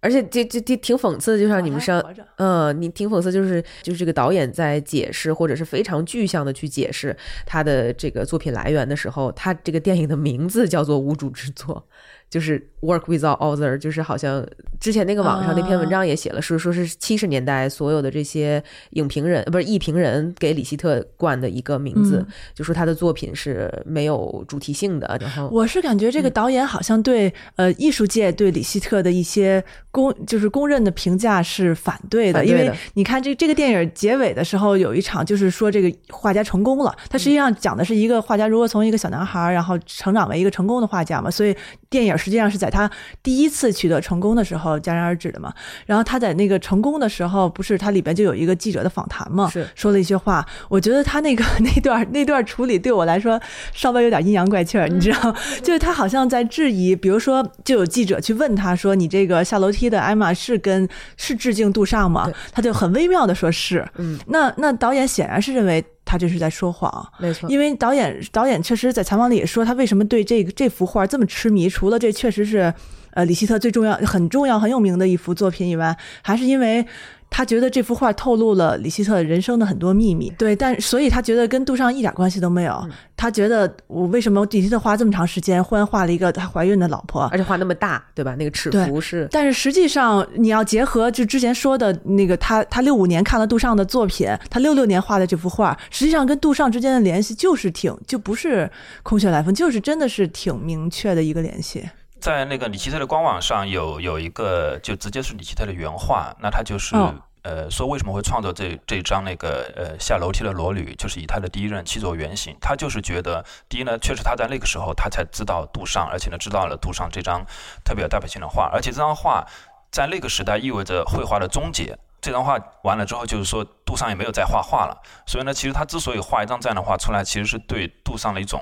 [0.00, 2.02] 而且这这这挺讽刺的，就像你们上，
[2.36, 11.84] 嗯，你挺讽刺，就是就是这个导演在解释或者是非常具象的去解释他的这个作品来源的时候，他这个电影的名字叫做无主之作。
[12.30, 14.46] 就是 work without author，就是好像
[14.78, 25.16] 之前那个网上那篇文章也写了，说说是七十年代所有的这些影评人，不是艺评人给李希特冠的一个名字，就说他的作品是没有主题性的。
[25.20, 41.56] 然后我是感觉这个导演好像对呃艺术界对李希特的一些公就是公认的评价是反对的，因为你看这这个电影结尾的时候有一场就是说这个画家成功了，他实际上讲的是一个画家如何从一个小男孩然后成长为一个成功的画家嘛，所以
[41.88, 42.17] 电影。
[42.18, 42.90] 实际上是在他
[43.22, 45.52] 第一次取得成功的时候戛然而止的嘛。
[45.86, 50.44] 然后他在那个成功的时候，不是他里边就有一个记者的访谈嘛，是说了一些话。
[50.68, 53.40] 我觉得他那个 那段那段处理对我来说
[53.72, 63.86] 稍微有点阴阳怪气儿，你知道，就是他好像在质疑，比如说就有记者去问他说：“你这个下楼梯的艾玛是跟是致敬杜尚吗？”他就很微妙的说是。
[63.96, 67.12] 嗯，那那导演显然是认为他这是在说谎。
[67.18, 71.68] 没错，因为导演导演确实在采访里也说，他为什么对这个这幅画这么痴迷？
[71.68, 72.72] 除了这确实是，
[73.10, 76.86] 呃，李希特最重要、很重要、很有名的一幅作品以外，还是因为
[77.30, 80.32] 他觉得这幅画透露了李希特人生的很多秘密。
[80.38, 82.72] 对，但所以他觉得跟杜尚一点关系都没有。
[82.84, 87.24] 嗯他觉得我为什么李希特花这么长时间，忽然画了一个他怀孕的老婆？
[87.32, 88.36] 而且画那么大，对吧？
[88.38, 98.70] 那个尺幅是但是实际上，你要结合就之前说的那个他，他六五年看了杜尚的作品，他六六年画的这幅画，实际上跟杜尚之间的联系就是挺，就不是
[99.02, 101.84] 空穴来风，就是真的是挺明确的一个联系。
[102.20, 112.54] 在那个李希特的官网上有有一个，就直接是李希特的原话，那他就是、哦呃说为什么会创作这这张那个呃下楼梯的裸女，就是以他的第一任妻作为原型。
[112.60, 117.42] 他就是觉得，第一呢，确实他在那个时候他才知道杜尚，而且呢知道了杜尚这张
[117.84, 119.46] 特别有代表性的画，而且这张画
[119.90, 121.96] 在那个时代意味着绘画的终结。
[122.20, 125.00] 这张画完了之后，就是说杜尚也没有再画画了。
[125.24, 128.60] 所以呢，其实他之所以画一张这样的画出来，其实是对杜尚的一种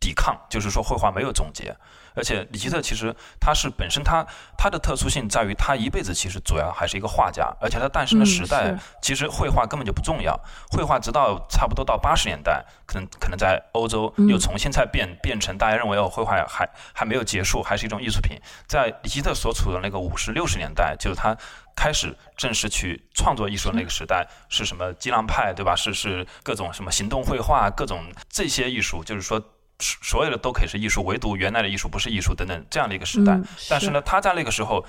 [0.00, 1.74] 抵抗，就是说绘画没有终结。
[2.16, 4.26] 而且李希特其实他是本身他
[4.56, 10.34] 他的特殊性在于他一辈子其实主要还是一个画家，而且他诞生的嗯时代、其实绘画根本就不重要，
[10.70, 18.40] 绘画直到差不多到八十年代，可能可能在欧洲嗯又重新再变、变成大家认为哦绘画还还没有结束，还是一种艺术品。
[18.66, 21.36] 在李希特所处的那个五十六十年代，就是他
[21.76, 25.76] 开始正式去创作艺术的那个时代，是什么激浪派对吧？
[25.76, 29.42] 是是各种什么行动绘画，各种这些艺术，就是说。
[29.78, 33.34] 所有的都可以是艺术，唯独原来的艺术不是艺术等等这样的一个时代。
[33.34, 34.84] 嗯但是呢，他在那个时候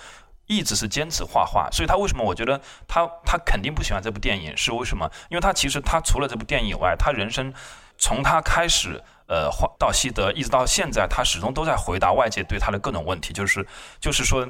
[0.46, 5.10] 一直是坚持画画，所以他为什么我觉得他他肯定不喜欢这部电影，是为什么？
[5.30, 7.54] 因为他其实他除了这部电影以外，他人生
[7.98, 13.68] 从他开始呃画到西德，一直到现在，他始终都在回答外界对他的各种问题，就是
[14.00, 14.48] 就是说。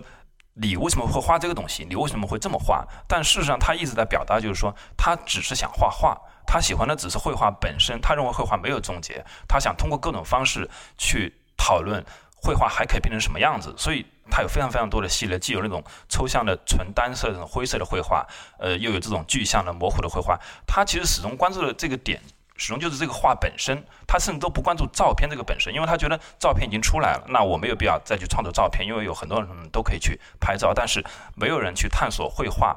[0.59, 1.85] 你为什么会画这个东西？
[1.87, 2.83] 你为什么会这么画？
[3.07, 7.99] 但事实上，他一直在表达，就是说，他只是想画画，他喜欢的只是绘画本身。
[8.01, 12.03] 他认为绘画没有终结，他想通过各种方式去讨论
[12.35, 13.75] 绘画还可以变成什么样子。
[13.77, 18.25] 所以，他有非常非常多的系列，既有那种抽象的纯单色的灰色的绘画，
[18.57, 20.39] 呃，又有这种具象的模糊的绘画。
[20.65, 22.19] 他其实始终关注的这个点。
[22.59, 31.05] 始终就是这个画本身，他甚至都不关注照片这个本身，因为他觉得照片已经出来了，那我没有必要再去创作照片，因为有很多人都可以去拍照，但是
[31.35, 32.75] 没有人去探索绘画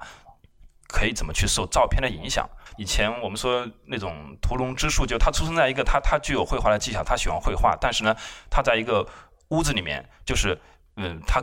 [0.86, 2.46] 可以怎么去受照片的影响。
[2.80, 8.16] 以前我们说那种屠龙之术，就他出生在一个他他具有绘画的技巧，他喜欢绘画，但是呢，
[8.48, 9.06] 他在一个
[9.48, 10.58] 屋子里面，就是
[10.96, 11.42] 嗯，他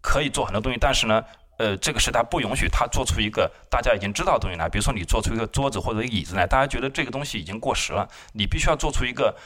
[0.00, 1.22] 可以做很多东西，但是呢。
[1.58, 9.36] 呃，这个时代不允许他做出一个大家已经知道的东西来，比如说你做出一个桌子或者椅子来，大家觉得这个东西已经过时了，你必须要做出一个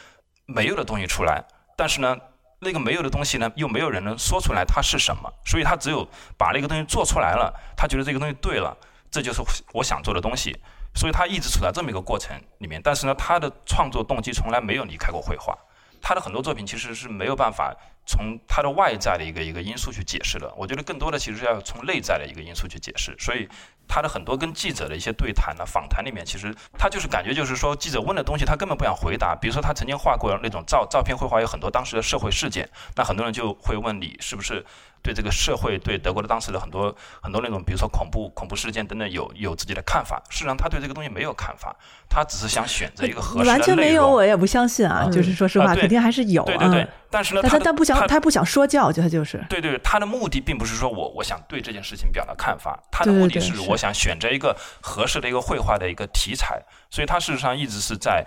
[0.47, 1.45] 没有的东西出来。
[1.77, 2.17] 但是呢，
[2.61, 6.09] 那个没有的东西呢，又没有人能说出来它是什么，所以他只有
[6.39, 8.75] 把那个东西做出来了，他觉得这个东西对了，
[9.11, 9.43] 这就是
[9.75, 10.57] 我想做的东西。
[10.97, 15.57] 所以他一直处在这么一个过程里面，但是呢，他的创作动机从来没有离开过绘画。
[16.03, 17.75] 他的很多作品其实是没有办法
[18.07, 20.53] 从他的外在的一个一个因素去解释的。
[20.57, 23.17] 我觉得更多的其实要从内在的一个因素去解释。
[23.19, 23.49] 所以
[23.89, 29.35] 他的很多跟记者的一些对谈呢、访谈里面，其实他就是感觉就是说，记者问的东西他根本不想回答。
[29.35, 34.65] 比如说他曾经画过那种照照片绘画，有很多当时的社会事件，那很多人就会问你是不是
[35.03, 40.23] 对这个社会、对德国的当时的很多很多那种，比如说恐怖恐怖事件等等有有自己的看法。
[40.29, 41.75] 事实上，他对这个东西没有看法，
[42.09, 45.05] 他只是想选择一个合适的完全没有，我也不相信啊。
[45.07, 49.43] 嗯就是说实话，肯定还是有对对对啊。，但是呢，但他但不想，他他不想说教，就他就是。
[49.49, 58.25] 对对，他的目的并不是说我我想对这件事情表达看法，他的目的是是我想选择一个合适的一个绘画的一个题材，所以他事实上一直是在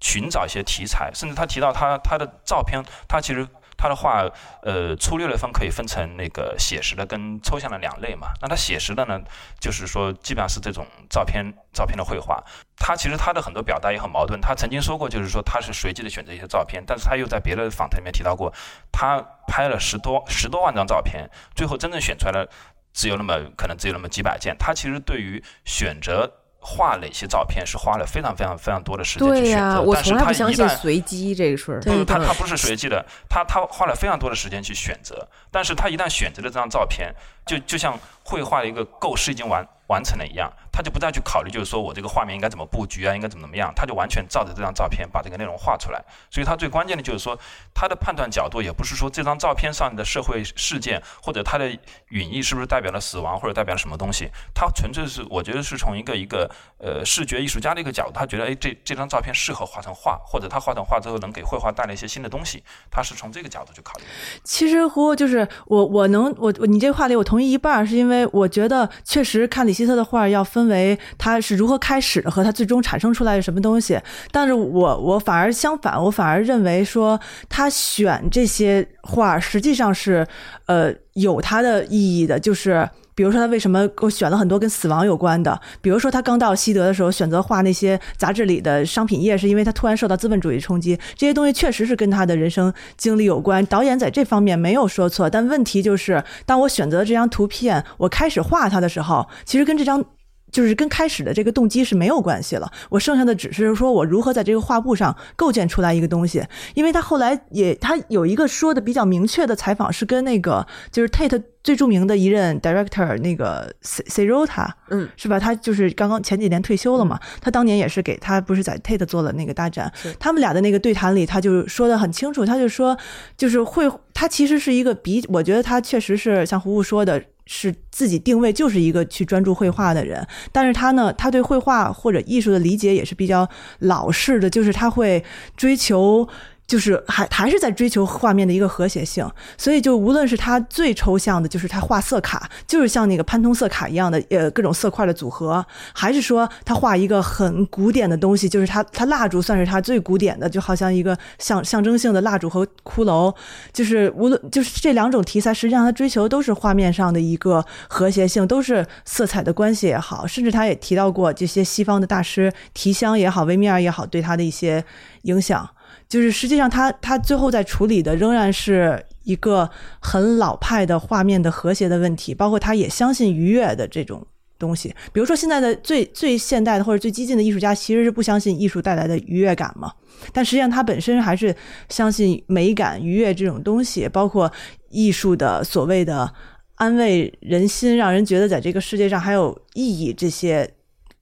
[0.00, 3.46] 寻找一些题材，甚至他提到他他的照片，他其实
[3.80, 4.28] 他的画，
[4.60, 8.28] 呃，粗略的分可以分成那个写实的跟抽象的两类嘛。
[8.42, 9.18] 那他写实的呢，
[9.58, 12.44] 就是说基本上是这种照片照片的绘画。
[12.76, 14.38] 他其实他的很多表达也很矛盾。
[14.38, 18.52] 他曾经说过，就是说他是随机的选择一些照片，但是他又在别的访谈里面提到过，
[18.92, 22.46] 他拍了十多十多万张照片，最后真正选出来的
[22.92, 24.54] 只有那么可能只有那么几百件。
[24.58, 26.30] 他其实对于选择
[26.62, 31.80] 画哪些照片是花了非常非常非常多的时间去选择，我但是从来不相他一旦信随机这个事儿。
[31.80, 37.14] 对不，他嗯他不是随机的，他他花了非常多的时间去选择，但是他一旦选择了这张照片，
[37.50, 46.00] 就就像绘画的一个构思已经完完成了一样，他就不再去考虑，就是说我这个画面应该怎么布局啊，应该怎么怎么样，他就完全照着这张照片把这个内容画出来。
[46.30, 47.36] 所以他最关键的就是说，
[47.74, 51.68] 他的判断角度也不是说这张照片上的社会事件或者它的
[52.10, 64.04] 语义是不是代表了死亡或者代表了什么东西，他纯粹是我觉得是从一个一个呃视觉艺术家的一个角度，他觉得哎这这张照片适合画成画，或者他画成画之后能给绘画带来一些新的东西，他是从这个角度去考虑。
[64.44, 80.26] 其实胡就是我我能我我你这个话题我同一半，是因为我觉得确实看李希特的画要分为他是如何开始的和他最终产生出来的什么东西，但是我我反而相反，我反而认为说他选这些画实际上是
[80.66, 82.88] 呃有它的意义的，就是。
[83.20, 85.60] 比如说，他为什么我选了很多跟死亡有关的？
[85.82, 90.98] 比如说，他刚到西德的时候，选择画那些杂志里的商品页，是因为他突然受到资本主义冲击。
[91.16, 93.66] 这些东西确实是跟他的人生经历有关。
[93.66, 100.02] 导演在这方面没有说错，但问题就是，当我选择这张图片，我开始画它的时候，其实跟这张。
[100.50, 106.42] 就是跟开始的这个动机是没有关系了，我剩下的只是说我如何在这个画布上构建出来一个东西。
[106.74, 115.38] 因为他后来也他有一个说的比较明确的采访是跟那个就是 Tate 最著名的一任 director 那个 C C Rota，嗯，是吧？
[115.38, 122.96] 他就是刚刚前几年退休了嘛，他当年也是给他不是在 Tate 做了那个大展，他们俩的那个对谈里，他就说的很清楚，他就说
[123.36, 127.22] 就是会，他其实是一个比，我觉得他确实是像胡胡说的。
[127.52, 133.48] 是自己定位就是一个去专注绘画的人，但是他呢，他对绘画或者艺术的理解也是比较
[133.80, 135.24] 老式的，就是他会
[135.56, 136.28] 追求。
[136.70, 153.34] 就是还还是在追求画面的一个和谐性，所以就无论是他最抽象的，就是他画色卡，就是像那个潘通色卡一样的，呃，各种色块的组合，还是说他画一个很古典的东西，就是他他蜡烛算是他最古典的，就好像一个象象征性的蜡烛和骷髅，
[153.72, 164.84] 就是无论就是这两种题材，实际上他追求都是画面上的一个和谐性，都是色彩的关系也好，甚至他也提到过这些西方的大师提香也好，维米尔也好，对他的一些
[165.22, 165.68] 影响。
[166.10, 174.26] 就是实际上他，他最后在处理的仍然是一个很老派的画面的和谐的问题，包括他也相信愉悦的这种
[174.58, 174.92] 东西。
[175.12, 179.92] 比如说，现在的最最现代的或者最激进的艺术家，其实是不相信艺术带来的愉悦感嘛？
[180.32, 181.54] 但实际上，他本身还是
[181.88, 184.50] 相信美感、愉悦这种东西，包括
[184.88, 186.28] 艺术的所谓的
[186.74, 190.68] 安慰人心，让人觉得在这个世界上还有意义这些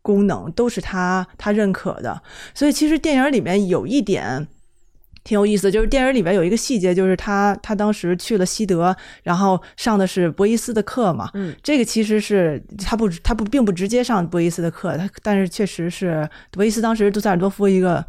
[0.01, 2.23] 功能，都是他他认可的。
[2.55, 4.49] 所以，其实电影里面有一点。
[5.29, 11.29] 挺有意思，就是电影里边有一个细节，就是他他当时去了西德，然后上的是博伊斯的课嘛。
[11.35, 18.03] 嗯，这个其实是他不他不并不直接上博伊斯的课，他但是确实是博伊斯当时杜塞尔多夫一个。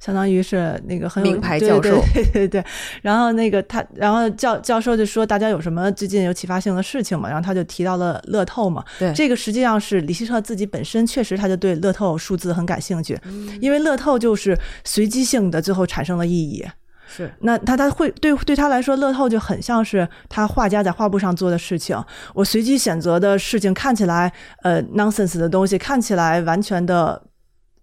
[0.00, 2.64] 相当于是那个很有名牌教授，对对对对。
[3.02, 7.28] 然后那个他，然后教教授就说大家有什么最近有启发性的事情嘛？
[7.28, 8.82] 然后他就提到了乐透嘛。
[8.98, 13.18] 对，这个实际上是李希特自己本身确实他就对乐透数字很感兴趣，
[13.60, 16.66] 因为乐透就是随机性的，最后产生了意义。
[17.06, 22.02] 是，那他他会对对他来说，乐透就很像是他画家在画布上做的事情。
[22.34, 24.32] 我随机选择的事情看起来
[24.62, 27.22] 呃 nonsense 的东西，看起来完全的。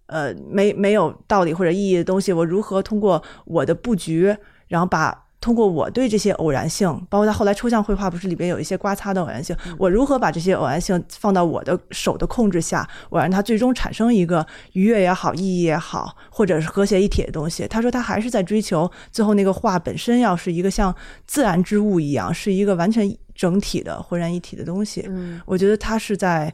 [0.08, 4.36] 呃，没没有道理或者意义的东西，我如何通过我的布局，
[4.68, 17.68] 然后把通过我对这些偶然性，包括他后来抽象绘画不是里边有一些刮擦的偶然性，我如何把这些偶然性放到我的手的控制下，我让它最终产生一个愉悦也好，意义也好，或者是和谐一体的东西。
[17.68, 20.92] 他说他还是在追求最后那个画本身要是一个像
[21.26, 25.04] 自然之物一样，是一个完全整体的浑然一体的东西。
[25.06, 26.52] 嗯，我觉得他是在。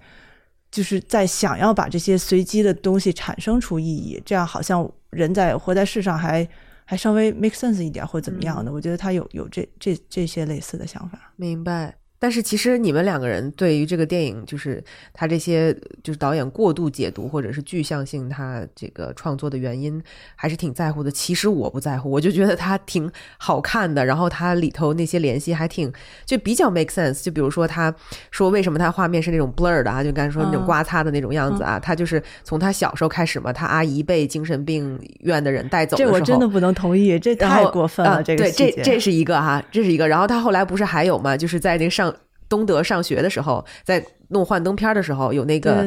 [0.75, 6.47] 就是在想要把这些随机的东西产生出意义，这样好像人在活在世上还
[6.85, 8.73] 还稍微 make sense 一点，或者怎么样的。
[8.73, 11.33] 我觉得他有有这这这些类似的想法。
[11.37, 11.95] 明白。
[12.25, 20.03] 但是其实你们两个人对于这个电影，就是他这些就是导演过度解读或者是具象性，他这个创作的原因
[20.35, 21.11] 还是挺在乎的。
[21.11, 25.93] 其实我不在乎，我就觉得他挺好看的，然后他里头那些联系还挺
[26.25, 27.23] 就比较 make sense。
[27.23, 27.95] 就比如说他
[28.31, 38.23] 说为什么他画面是那种 blur 的啊，就刚才说那种刮擦的那种样子啊，他就是从他小时候开始嘛，他阿姨被精神病院的人带走的时候，这我真的不能同意，这太过分了。
[38.23, 40.09] 这个对，这这是一个哈，这是一个。
[40.09, 42.14] 然后他后来不是还有嘛，就是在那个上。
[42.49, 45.87] 东德上学的时候，在弄幻灯片的时候，有那个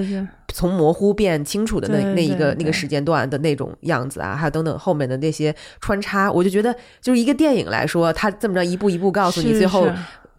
[0.54, 9.88] 从模糊变清楚的那那一个那个时间段的那种样子啊，还有等等后面的那些穿插，我就觉得就是一个电影来说，他这么着一步一步告诉你，最后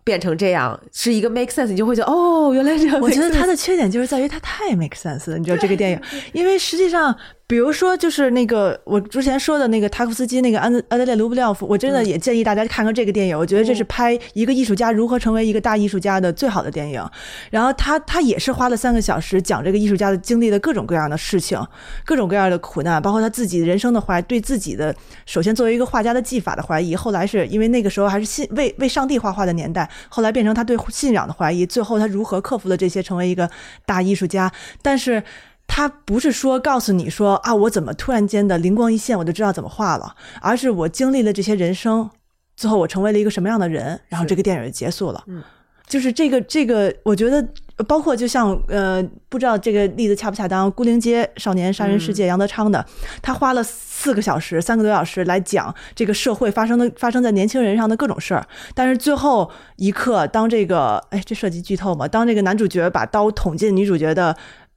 [0.05, 2.99] 变成这样是一个 make sense，你就会觉得哦，原来这样。
[3.01, 6.01] 我觉得他的缺点就是在于他太 make sense 了，你知道这个电影，
[6.33, 7.14] 因为实际上
[7.49, 13.36] 比如说，就是那个我之前说的那个塔可夫斯基那个安安德烈卢布廖夫，我真的也建议大家看看这个电影。
[13.36, 17.03] 我觉得这是拍一个艺术家如何成为一个大艺术家的最好的电影。
[17.51, 21.59] 然后他他也是花了三个小时讲这个艺术家的经历的各种各样的事情，
[22.05, 24.94] 各种各样的苦难，包括他自己人生的怀，对自己的
[25.24, 33.49] 首先作为一个画家的技法的怀疑，后来是因为那个时候还是信为为上帝画画的年代，后来变成他对信仰的怀疑，最后他如何克服了这些，成为一个
[33.86, 34.53] 大艺术家。
[34.82, 35.22] 但是。
[35.69, 42.11] 他不是说告诉你说啊，我怎么突然间的灵光一现，我就知道怎么画了，而是我经历了这些人生，
[42.57, 45.23] 最后我成为了一个什么样的人，然后这个电影就结束了。
[45.29, 45.41] 嗯，
[45.87, 47.47] 就是这个这个，我觉得
[47.87, 52.85] 包括就像呃，不知道这个例子恰不恰当，《孤零街少年杀人事件》杨德昌的，
[53.23, 58.45] 他花了四个小时，三个多小时来讲这个社会发生的发生在年轻人上的各种事儿，
[58.75, 62.09] 但是最后一刻，当这个哎，这涉及剧透嘛？
[62.09, 64.68] 当这个男主角把刀捅进女主角的呃。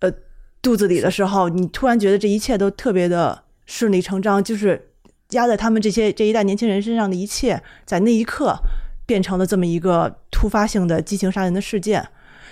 [0.61, 4.89] 肚子里的时候，你突然觉得这一切都特别的顺理成章，就是
[5.31, 8.55] 压在他们这些这一代年轻人身上的一切，在那一刻
[9.05, 12.07] 变成了这么一个突发性的激情杀人的事件。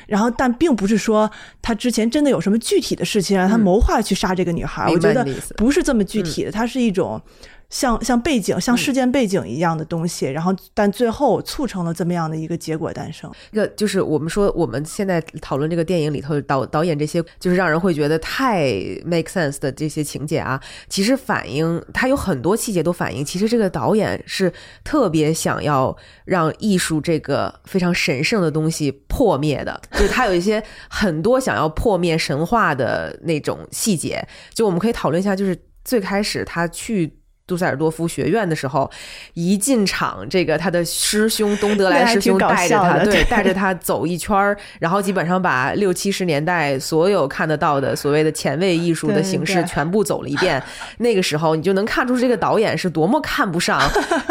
[0.08, 1.30] 然后，但并不是说
[1.62, 4.90] 他之前真的有什么具体的事情让他谋划去杀这个女孩。
[4.90, 5.24] 我觉得
[5.56, 7.22] 不是这么具体的，它是一种。
[7.70, 13.32] 像像背景，像事件背景一样的东西，然后但最后促成了这么样的一个结果诞生。
[13.52, 18.72] 那个就是我们说我们现在讨论这个电影里头导导演这些，就是让人会觉得太
[19.06, 24.52] make sense 的这些情节啊，其实反映他有很多细节都反映，其实这个导演是
[24.84, 25.96] 特别想要
[26.26, 34.28] 让艺术这个非常神圣的东西破灭的，就是他有一些很多想要破灭神话的那种细节。
[34.56, 35.56] 就我们可以讨论一下，就是
[35.86, 37.19] 最开始他去。
[37.50, 38.90] 杜塞尔多夫学院的时候，
[39.34, 50.62] 一进场，这个他的师兄东德莱师兄带着他，对，带着他走一圈儿，然后基本上把六七十年代所有看得到的所谓的前卫艺术的形式全部走了一遍。
[51.00, 53.82] 那个时候，你就能看出这个导演是多么看不上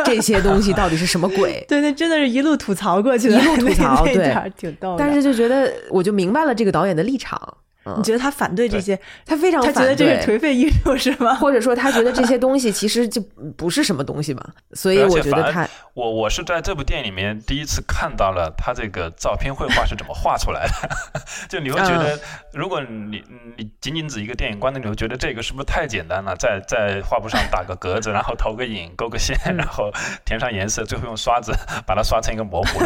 [0.04, 1.62] 这些东西到底是什么鬼。
[1.66, 4.94] 对，那真的是一路吐槽过去的，一路吐槽，对，挺逗。
[4.96, 7.56] 但是就觉得，我就明白了这个导演的立场。
[7.96, 8.98] 你觉得他反对这些？
[9.24, 11.34] 他非常他觉得这是颓废艺术是吗？
[11.40, 13.20] 或者说他觉得这些东西其实就
[13.56, 14.42] 不是什么东西嘛？
[14.72, 20.72] 所以我觉得他，我我是在这部电影里面第一次看到了他这个照片绘画是怎么画出来的。
[21.48, 22.18] 就你会觉得，
[22.52, 23.22] 如果你
[23.56, 26.34] 你仅仅指一个电影观众，你会觉得这个是不是太简单了？
[26.36, 29.90] 在在画布上打个格子，然后投个影，勾个线，然后
[30.24, 31.52] 填上颜色，最后用刷子
[31.86, 32.80] 把它刷成一个模糊。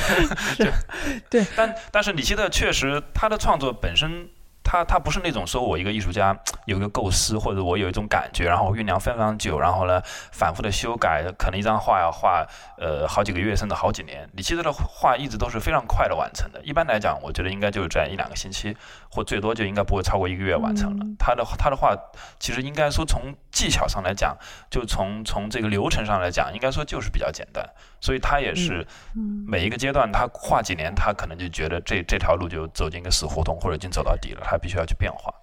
[0.56, 0.66] 就
[1.28, 4.28] 对，但但是李希特确实他的创作本身。
[4.68, 10.02] 他他不是那种说我一个艺术家有一个构思，或者我有一种感觉，然后酝酿非常久，然后呢
[10.32, 12.44] 反复的修改，可能一张画要画
[12.76, 14.28] 呃好几个月甚至好几年。
[14.32, 18.76] 李希特的画一直都是非常快的完成的，一般来讲，我觉得应该就是在一两个星期，
[19.08, 21.06] 或最多就应该不会超过一个月完成了。
[21.16, 21.96] 他的他的画
[22.40, 24.36] 其实应该说从技巧上来讲，
[24.68, 27.64] 就从从这个流程上来讲，应该说就是比较简单。
[28.06, 28.86] 所以他也是
[29.48, 35.34] 每一个阶段，他跨几年，他可能就觉得这这条路就走进一个死胡同，或者已经走到底了，他必须要去变化。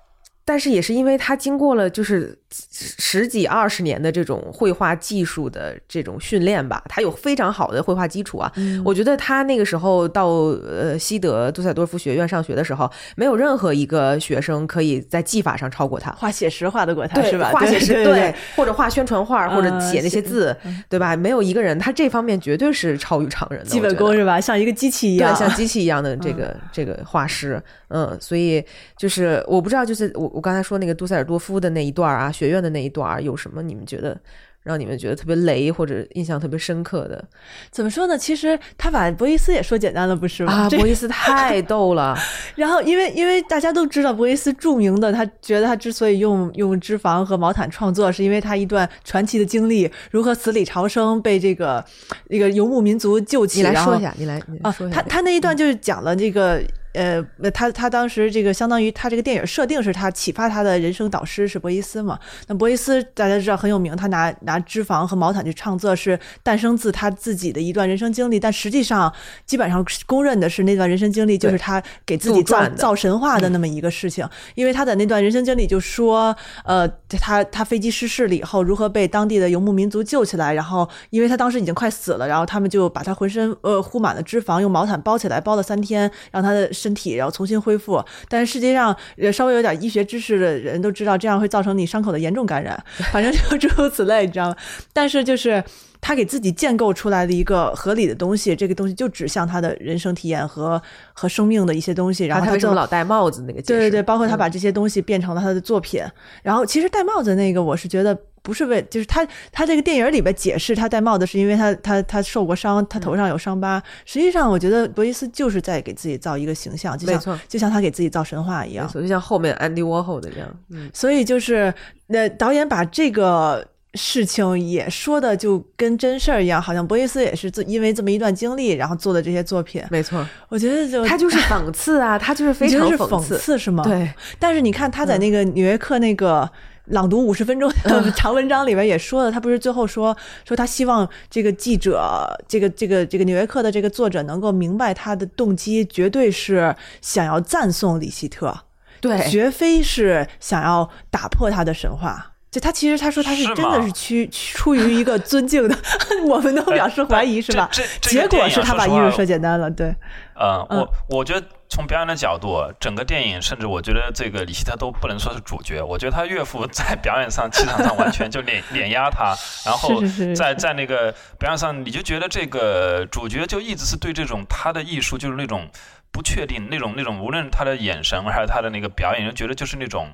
[0.46, 8.52] 但是也是因为他经过了就是十几二十年的这种绘画技术的这种训练吧，他有非常好的绘画基础啊。
[8.84, 16.12] 我觉得他那个时候到呃西德杜塞多夫学院上学的时候，没有任何一个学生可以在技法上超过他。
[16.12, 17.50] 画写实画得过他是吧？
[17.52, 20.56] 画写实对，或者画宣传画，或者写那些字，
[20.90, 21.16] 对吧？
[21.16, 23.66] 没有一个人他这方面绝对是超于常人的。
[23.66, 24.42] 基本功是吧？
[24.42, 27.62] 像一个机器一样，像机器一样的这个这个画师。
[27.96, 28.64] 嗯，所以
[28.98, 33.62] 就是我不知道，就是我我刚才说那个杜塞尔多夫的那一段啊，学院的那一段有什么？
[33.62, 34.20] 你们觉得
[34.64, 37.24] 让你们觉得特别雷或者印象特别深刻的？
[37.70, 38.18] 怎么说呢？
[38.18, 40.54] 其实他把博伊斯也说简单了，不是吗？
[40.54, 42.18] 啊，博伊斯太逗了。
[42.56, 51.84] 然后因为因为大家都知道博伊斯著名的，他觉得他之所以用用脂肪和毛毯创作，是因为他一段传奇的经历，如何死里逃生，被这个
[52.30, 53.60] 一个游牧民族救起。
[53.60, 56.60] 你来说一下，你来啊，他他那一段就是讲了这个。
[56.94, 62.20] 呃，他他当时这个相当于他这个电影设定是他启发他的人生导师是博伊斯嘛？
[62.48, 69.12] 那博伊斯大家知道很有名，他拿拿脂肪和毛毯去创作是诞生自他自己的一段人生经历，但实际上
[69.46, 86.72] 基本上公认的是那段人生经历就是他给自己造造神话的那么一个事情，因为他的那段人生经历就说，呃，他他飞机失事了以后如何被当地的游牧民族救起来，然后因为他当时已经快死了，然后他们就把他浑身呃糊满了脂肪，用毛毯包起来包了三天，让他的。
[86.84, 88.04] 身体，然后重新恢复。
[88.28, 92.78] 但是实际上，呃，稍微有点医学知识的人都知道，这样会造成你伤口的严重感染。
[93.12, 94.56] 反正就诸如此类，你知道吗？
[94.92, 95.64] 但是就是
[96.02, 100.82] 他给自己建构出来的一个合理的东西，这个东西就指向他的人生体验和
[101.14, 102.26] 和生命的一些东西。
[102.26, 103.62] 然后他就他为什么老戴帽子那个？
[103.62, 106.04] 对对对，包括他把嗯这些东西变成了他的作品。
[106.42, 113.82] 然后其实戴帽子那个，我是觉得不是为，就是他他这个电影里边解释他戴帽子是因为他他他受过伤，他头上有伤疤。
[114.06, 118.86] 实际上，我觉得博伊斯就是在给自己造一个形象，就没错像就像他给自己造神话一样。
[118.92, 121.74] 就像后面 Andy Warhol 的这样，嗯，所以就是，
[122.08, 129.82] 那导演把这个事情也说的就跟真事儿一样，好像博伊斯也是自因为这么一段经历，然后做的这些作品。
[129.90, 133.86] 没错，我觉得就他就是讽刺啊，他就是非常讽刺，刺是吗？。
[133.86, 136.52] 对，但是你看他在那个《纽约客》那个。
[136.86, 140.16] 朗读五十分钟 的长文章里边也说了，他不是最后说
[140.46, 148.54] 说他希望这个记者，这个这个这个《纽约客》的这个作者能够明白他的动机，绝对是想要赞颂李希特，
[149.00, 152.32] 对，绝非是想要打破他的神话。
[152.52, 155.76] 就他其实他说他是是真的是出出于一个尊敬的，
[156.28, 157.68] 我们都表示怀疑哎是吧？
[158.00, 159.88] 结果是他把艺术说简单了，对，
[160.36, 169.36] 呃，嗯我我觉得从表演的角度，整个电影甚至我觉得这个李希特都不能说是主角，我觉得他岳父在表演上、气场上完全就碾碾压他，
[169.66, 170.02] 然后
[170.36, 175.68] 在在那个表演上，你就觉得这个主角就一直是对这种他的艺术就是那种
[176.12, 180.08] 不确定，那种那种无论他的眼神还是他的那个表演，就觉得就是那种。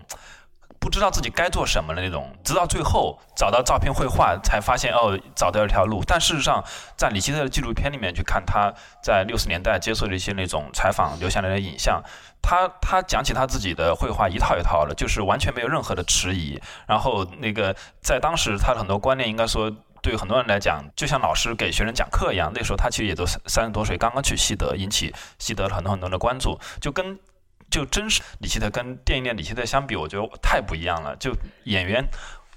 [0.80, 6.01] 不知道自己该做什么的那种，直到最后找到照片绘画，才发现哦，找到一条路。
[6.07, 6.63] 但事实上，
[6.95, 8.73] 在李希特的纪录片里面去看他
[9.03, 12.01] 在六十年代接受的一些那种采访留下来的影像，
[12.41, 16.59] 他他讲起他自己的绘画一套一套的，就是完全没有任何的迟疑。
[16.88, 19.69] 然后那个在当时他的很多观念，应该说
[20.01, 22.51] 对很多人来讲，就像老师给学生讲课一样。
[22.55, 27.19] 那时候他其实也都三三十多岁，刚刚去西德，引起西德了很多很多的关注，就跟。
[27.70, 31.15] 就真实李希特跟电影里李希特相比，我觉得太不一样了。
[31.17, 31.32] 就
[31.65, 32.03] 演员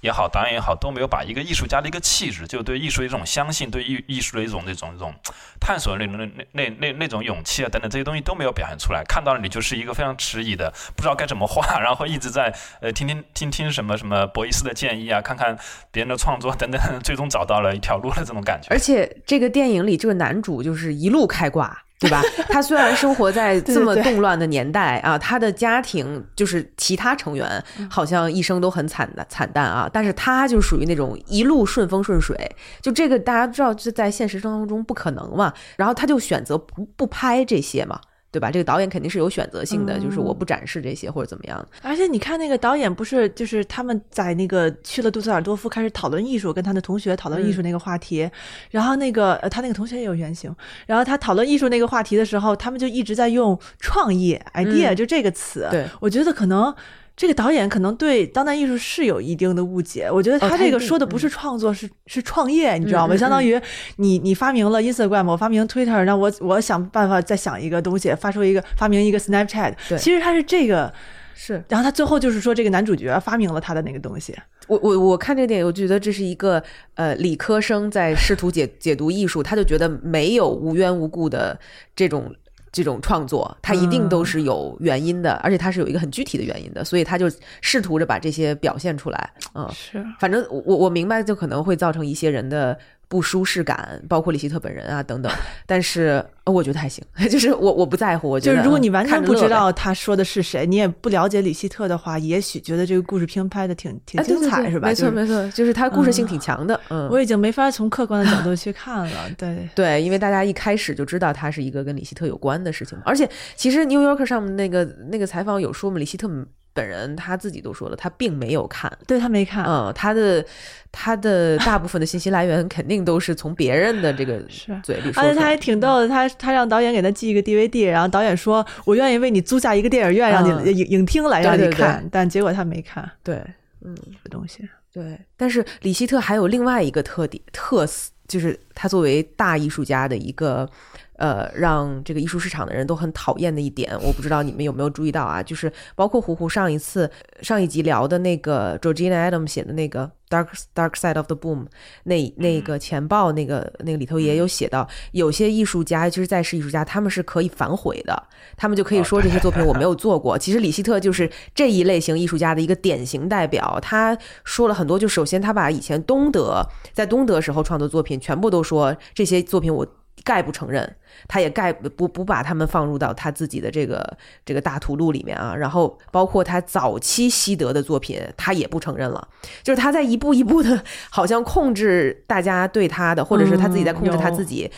[0.01, 5.13] 也好，导演也好，都没有把一个艺术家的一个气质，就对艺术的一种相信，对艺艺术的一种那种那种
[5.61, 9.01] 探索那种那那那那那种勇气啊等等这些东西都没有表现出来。
[9.07, 15.57] 看到了你就是一个非常迟疑的，不知道该怎么画，然后一直在呃听听听听什么什么博伊斯的建议啊，看看
[15.89, 18.67] 别人的创作等等，最终找到了一条路的这种感觉。
[18.71, 21.85] 而且这个电影里这个男主就是一路开挂。
[22.03, 22.21] 对吧？
[22.51, 32.37] 他虽然生活在这么动乱的年代啊，他的家庭就是其他成员好像一生都很惨的惨淡啊，但是他就属于那种一路顺风顺水。
[32.81, 35.53] 就这个大家知道，就在现实生活中不可能嘛。
[35.77, 37.99] 然后他就选择不不拍这些嘛，
[38.33, 38.49] 对吧？
[38.49, 41.63] 这个导演肯定是有选择性的，就是我不展示这些或者怎么样。
[41.83, 48.27] 而且你看那个导演不是就是他们在那个去了杜塞尔多夫开始讨论艺术，跟他的同学讨论艺术那个话题，
[48.71, 50.53] 然后那个呃他那个同学也有原型，
[50.87, 56.73] 然后他讨论艺术那个话题的时候，他们就一直在用创意 idea、就这个词，对我觉得可能。
[57.15, 63.15] 这个导演可能对当代艺术是有一定的误解，我觉得他这个说的不是创作，是是创业，你知道吗？
[63.15, 63.59] 相当于
[63.97, 70.91] 你你发明了 Instagram，我发明 Twitter，那我我想办法再想一个东西，发出一个发明一个 Snapchat，对其实他是这个，
[71.35, 74.35] 是然后他最后就是说，这个男主角发明了他的那个东西。
[74.67, 76.63] 我我我看这个电影，我觉得这是一个
[76.95, 81.59] 呃理科生在试图解解读艺术，他就觉得没有无缘无故的
[81.95, 82.33] 这种。
[82.73, 89.29] 这种创作，它一定都是有原因的，而且它是有一个很具体的原因的，所以他就试图着把这些表现出来。
[89.53, 92.77] 嗯，是，反正我我明白，就可能会造成一些人的
[93.13, 95.31] 不舒适感，包括李希特本人啊等等。
[95.67, 98.27] 但是呃我觉得还行， 就是我我不在乎。
[98.27, 104.87] 我觉得就是如果你嗯完全不知道他说的是谁，你也不了解李希特的话，也许觉得这个故事片拍的挺挺啊，对对精彩，是吧？
[104.87, 106.79] 没错就是没错，就是它故事性挺强的。
[106.89, 109.29] 嗯，我已经没法从客观的角度去看了。
[109.37, 116.27] 对，对，因为大家一开始就知道它是一个跟李希特有关的事情，而且其实《New Yorker》上面那个那个采访有说嘛，李希特
[116.73, 120.43] 本人他自己都说了，他并没有看，对他没看，嗯，他的
[120.91, 133.35] 他的大部分的信息来源肯定都是从别人的这个 是嘴里说出来而且他还挺逗的，他他让导演给他寄一个 DVD，然后导演说：“我愿意为你租下一个电影院，让你嗯影影厅来让对对你看。”但结果他没看对
[133.81, 134.67] 嗯这东西。
[134.91, 140.69] 对，但是李希特还有另外一个特点特色，就是他作为大艺术家的一个。
[141.17, 145.41] 呃，让这个艺术市场的人都很讨厌的一点，我不知道你们有没有注意到啊？
[145.43, 147.09] 就是包括胡胡上一次
[147.41, 151.67] 上一集聊的那个 Georgina Adams 写的那个 Dark Dark Side of the Boom
[152.03, 158.23] 那那个前报那个那个里头也有写到，有些艺术家就是在世艺术家，他们是可以反悔的，
[158.57, 160.37] 他们就可以说这些作品我没有做过。
[160.37, 169.87] 其实李希特就是这一类型艺术家的一个典型代表，他说了很多，就首先他把以前东德在东德时候创作作品全部都说这些作品我。
[170.23, 170.95] 概不承认，
[171.27, 175.55] 他也概不不把他们放入到他自己的这个这个大图录里面啊。
[175.55, 179.27] 然后包括他早期西德的作品，他也不承认了。
[179.63, 184.71] 就是他在一步一步的，好像控制大家对他的，或者是他自己在控制他自己。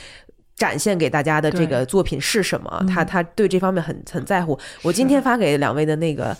[0.55, 2.85] 展现给大家的这个作品是什么？
[2.87, 4.57] 他他对这方面很很在乎。
[4.83, 6.35] 我今天发给两位的那个。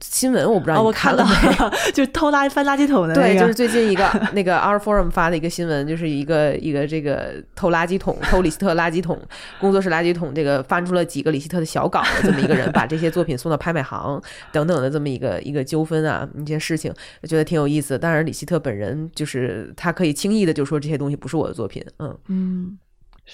[0.00, 1.92] 新闻我不知道你看了没？
[1.92, 9.20] 就偷垃翻垃圾桶的对，就是最近一个 那个 Our Forum 发的一个新闻，就是一个一个这个偷垃圾桶、偷李希特垃圾桶
[9.60, 14.20] 工作室垃圾桶，这个翻出了几个李希特的小稿的这么一个人，把这些作品送到拍卖行
[14.52, 17.98] 等等的这么一个一个纠纷啊，一些事情，我觉得挺有意思。
[17.98, 22.78] 当然，李希特本人就是他可以轻易的就说这些东西不是我的作品，嗯嗯，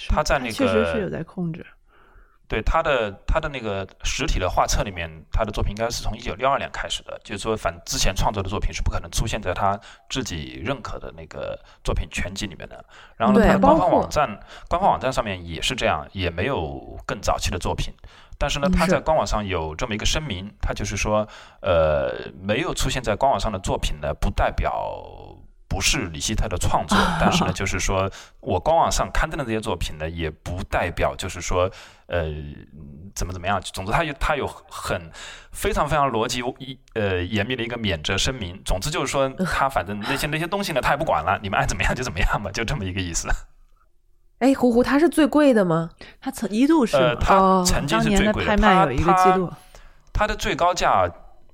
[0.09, 1.65] 他在那个确实是有在控制。
[2.51, 9.79] 对他的他的那个实体的画册里面，他的作品应该是从一九六二年开始的，就是说，反之前创作的作品是不可能出现在他
[10.09, 12.85] 自己认可的那个作品全集里面的。
[13.17, 14.29] 然后呢，他的官方网站
[14.69, 17.95] 官方网站上面也是这样，也没有更早期的作品。
[18.37, 21.29] 但是呢，他在官网上有这么一个声明，他就是说，
[21.63, 25.39] 呃，没有出现在官网上的作品呢，不代表。
[25.71, 28.11] 不是李希特的创作，但是呢，就是说
[28.41, 31.71] 我官网上刊登的这些作品呢，也不代表就是说，
[32.07, 32.25] 呃，
[33.15, 33.61] 怎么怎么样。
[33.63, 35.01] 总之，他有他有很
[35.53, 38.61] 非常非常逻辑一呃严密的一个免责声明。
[38.65, 43.29] 总之就是说，他反正那些 那些东西呢，他也不管了，你们爱怎么样就怎么样吧， 就这么一个意思。
[44.41, 45.91] 哎，胡胡，他是最贵的吗？
[46.21, 48.51] 他曾一度是，他曾经是最贵的。
[48.51, 49.53] 拍卖有一个记录，
[50.13, 51.09] 他的最高价。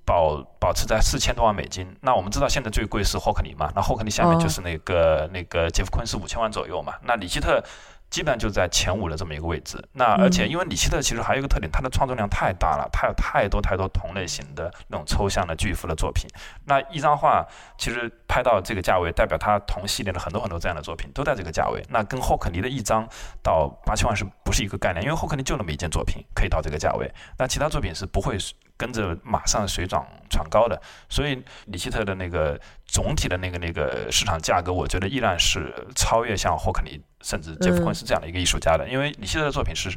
[0.07, 1.87] 保保持在四千多万美金。
[2.01, 3.71] 那我们知道现在最贵是霍克尼嘛？
[3.75, 6.95] 那霍克尼下面就是那个那个杰夫昆是五千万左右嘛？
[7.03, 7.63] 那里希特
[8.11, 9.83] 基本上就在前五的这么一个位置。
[9.93, 16.29] 那而且因为里希特其实还有一个特点，他的创作量太大了，他有太多太多同类型的那种抽象的巨幅的作品。
[16.65, 17.47] 那一张画
[17.79, 21.83] 其实拍到这个价位，代表他同系列的很多很多这样的作品都在这个价位。
[21.91, 23.07] 那跟霍克尼的一张
[23.43, 25.03] 到八千万是不是一个概念？
[25.03, 28.37] 因为霍克尼就那么一件作品可以到这个价位，那其他作品是不会。
[28.79, 30.79] 跟着马上水涨船高的，
[31.09, 39.91] 所以李希特的那个总体的那个那个市场价格，我觉得依然是超越像霍克尼甚至杰夫昆是这样的一个艺术家的，因为李希特的作品是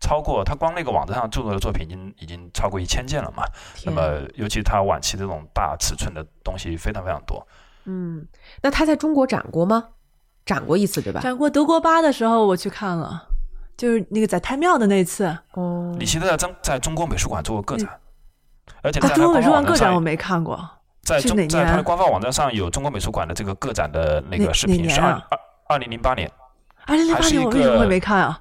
[0.00, 3.44] 超过他光那个网站上著作的作品已经已经超过一千件了嘛。
[3.84, 7.46] 那么尤其他晚期这种大尺寸的东西非常非常多。
[7.84, 8.26] 嗯，
[8.62, 9.88] 那他在中国展过吗？
[10.46, 11.20] 展过一次对吧？
[11.20, 13.28] 展过德国巴的时候我去看了，
[13.76, 15.36] 就是那个在太庙的那次。
[15.52, 18.00] 哦，李希特在中在中国美术馆做过个展。
[18.82, 20.58] 而且在中国美术馆个展我没看过，
[21.02, 26.30] 在中在他的官方网站上有中国美术馆的这个个展的那个视频，是二二二零零八年，
[26.86, 28.40] 二零零八年我为什么会没看啊？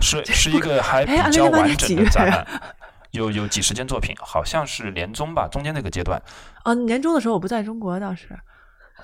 [0.00, 2.46] 是是一个 还比较完整的展览，
[3.12, 6.20] 有有几十件作品，好像是年中吧，中间那个阶段。
[6.62, 8.28] 啊，年终的时候我不在中国，倒是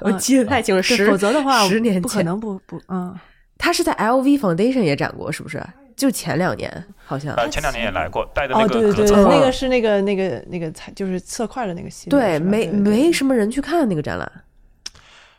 [0.01, 3.17] 我记得太清楚，十否则的话十年不可能不不嗯，
[3.57, 5.63] 他是在 LV Foundation 也展过，是不是？
[5.95, 14.33] 就前两年好像，前两年也来过，带的那个对对对，那个是那个那个那个就是色块的那个系列，对，没没什么人去看那个展览。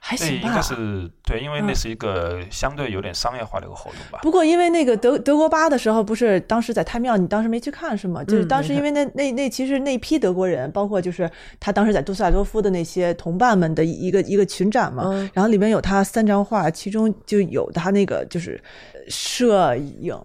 [0.05, 4.19] 还行吧，应该是对，因为那是一个相对有点商业化的一个活动吧。
[4.21, 8.21] 不过因为那个德德国巴的时候，不是当时在太庙，你当时没去看是吗？
[8.21, 18.61] 就是当时因为那那那其实那批德国人，包括就是他当时在杜塞尔多夫的那些同伴们的一个一个群展嘛，然后里面有他三张画，其中就有他那个就是
[19.07, 20.19] 摄影。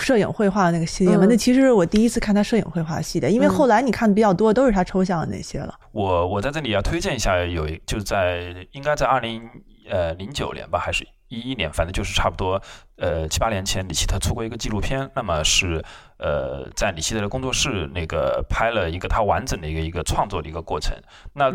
[0.00, 5.74] 摄影绘画的那个系列嘛，那其实是我第一次看他摄影绘画系列，因为后来你看的比较多，都是他抽象的那些了。
[5.92, 9.42] 我我在这里要推荐一下，有一就是在应该在二零
[9.90, 12.60] 呃零九年吧，还是一一年，反正就是差不多
[12.96, 15.84] 呃七八年前，李希特出过一个纪录片，那么是。
[16.22, 20.96] 呃，在李希特的工作室那个拍了一个他完整的一个一个创作的一个过程。
[21.32, 21.52] 那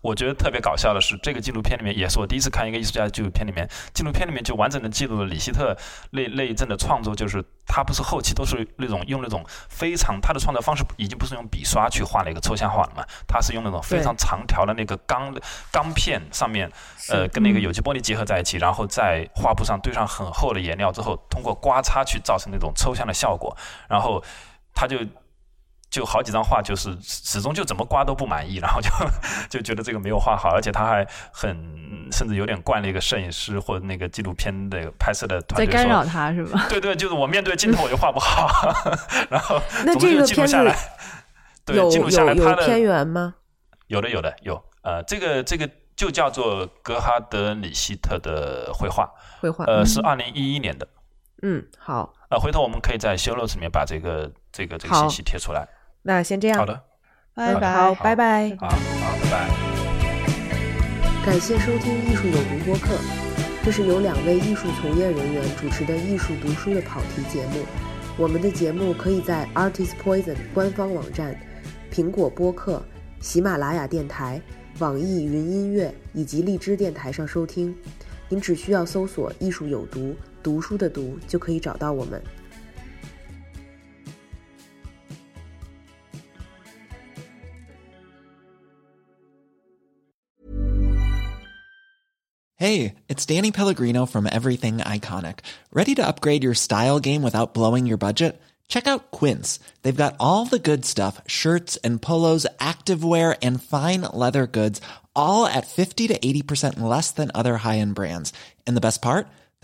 [0.00, 5.76] 我觉得特别搞笑的是，这个纪录片里面也是我第一次看一个艺术家的纪录片里面，纪录片里面就完整的记录了李希特
[6.12, 15.30] 那那一阵的创作，就是他不是后期都是那种用那种非常他的创作方式已经不是用笔刷去画了一个抽象画了嘛，他是用那种非常长条的那个钢
[15.70, 16.72] 钢片上面，
[17.10, 23.54] 呃，跟那个有机玻璃结合在一起，然后在画布上堆上很厚的颜料之后，通过刮擦去造成那种抽象的效果，
[23.90, 24.05] 然后。
[24.06, 24.22] 后
[24.74, 24.98] 他就
[25.90, 28.90] 就好几张画，就是始终就怎么刮都不满意，然后就
[29.48, 36.66] 就觉得这个没有画好，而且他还很甚至有点惯那个摄影师或者那个纪录片的拍摄的团队在干扰他是吧？
[36.68, 38.48] 对对，就是我面对镜头我就画不好，
[39.30, 40.54] 然后 那这个片子
[41.64, 43.34] 对记录下来有片源吗？
[43.88, 49.08] 有的有的有，呃，这个这个就叫做格哈德里希特的绘画，
[49.40, 50.86] 绘画，呃，是二零一一年的。
[51.42, 52.12] 嗯，好。
[52.28, 55.66] 呃，回头我们可以在 show notes 里面把这个这个这个信息贴出来。
[56.02, 56.58] 那先这样。
[56.58, 56.82] 好的，
[57.34, 57.72] 拜拜。
[57.72, 58.56] 好，拜拜。
[58.58, 58.76] 好，好，
[59.22, 59.48] 拜拜。
[61.24, 62.96] 感谢收听艺术有毒播客。
[63.64, 67.64] 这是由两位艺术从业人员主持的艺术读书的跑题节目。
[68.16, 71.36] 我们的节目可以在 Artist Poison 官方网站、
[71.92, 72.80] 苹果播客、
[73.20, 74.40] 喜马拉雅电台、
[74.78, 77.76] 网易云音乐以及荔枝电台上收听。
[78.28, 80.14] 您只需要搜索“艺术有毒”，
[80.45, 82.21] 读书的“读”就可以找到我们。
[92.61, 95.39] Hey, it's Danny Pellegrino from Everything Iconic.
[95.73, 98.39] Ready to upgrade your style game without blowing your budget?
[98.67, 99.59] Check out Quince.
[99.81, 104.79] They've got all the good stuff shirts and polos, activewear, and fine leather goods,
[105.15, 108.31] all at 50 to 80% less than other high end brands.
[108.67, 109.27] And the best part?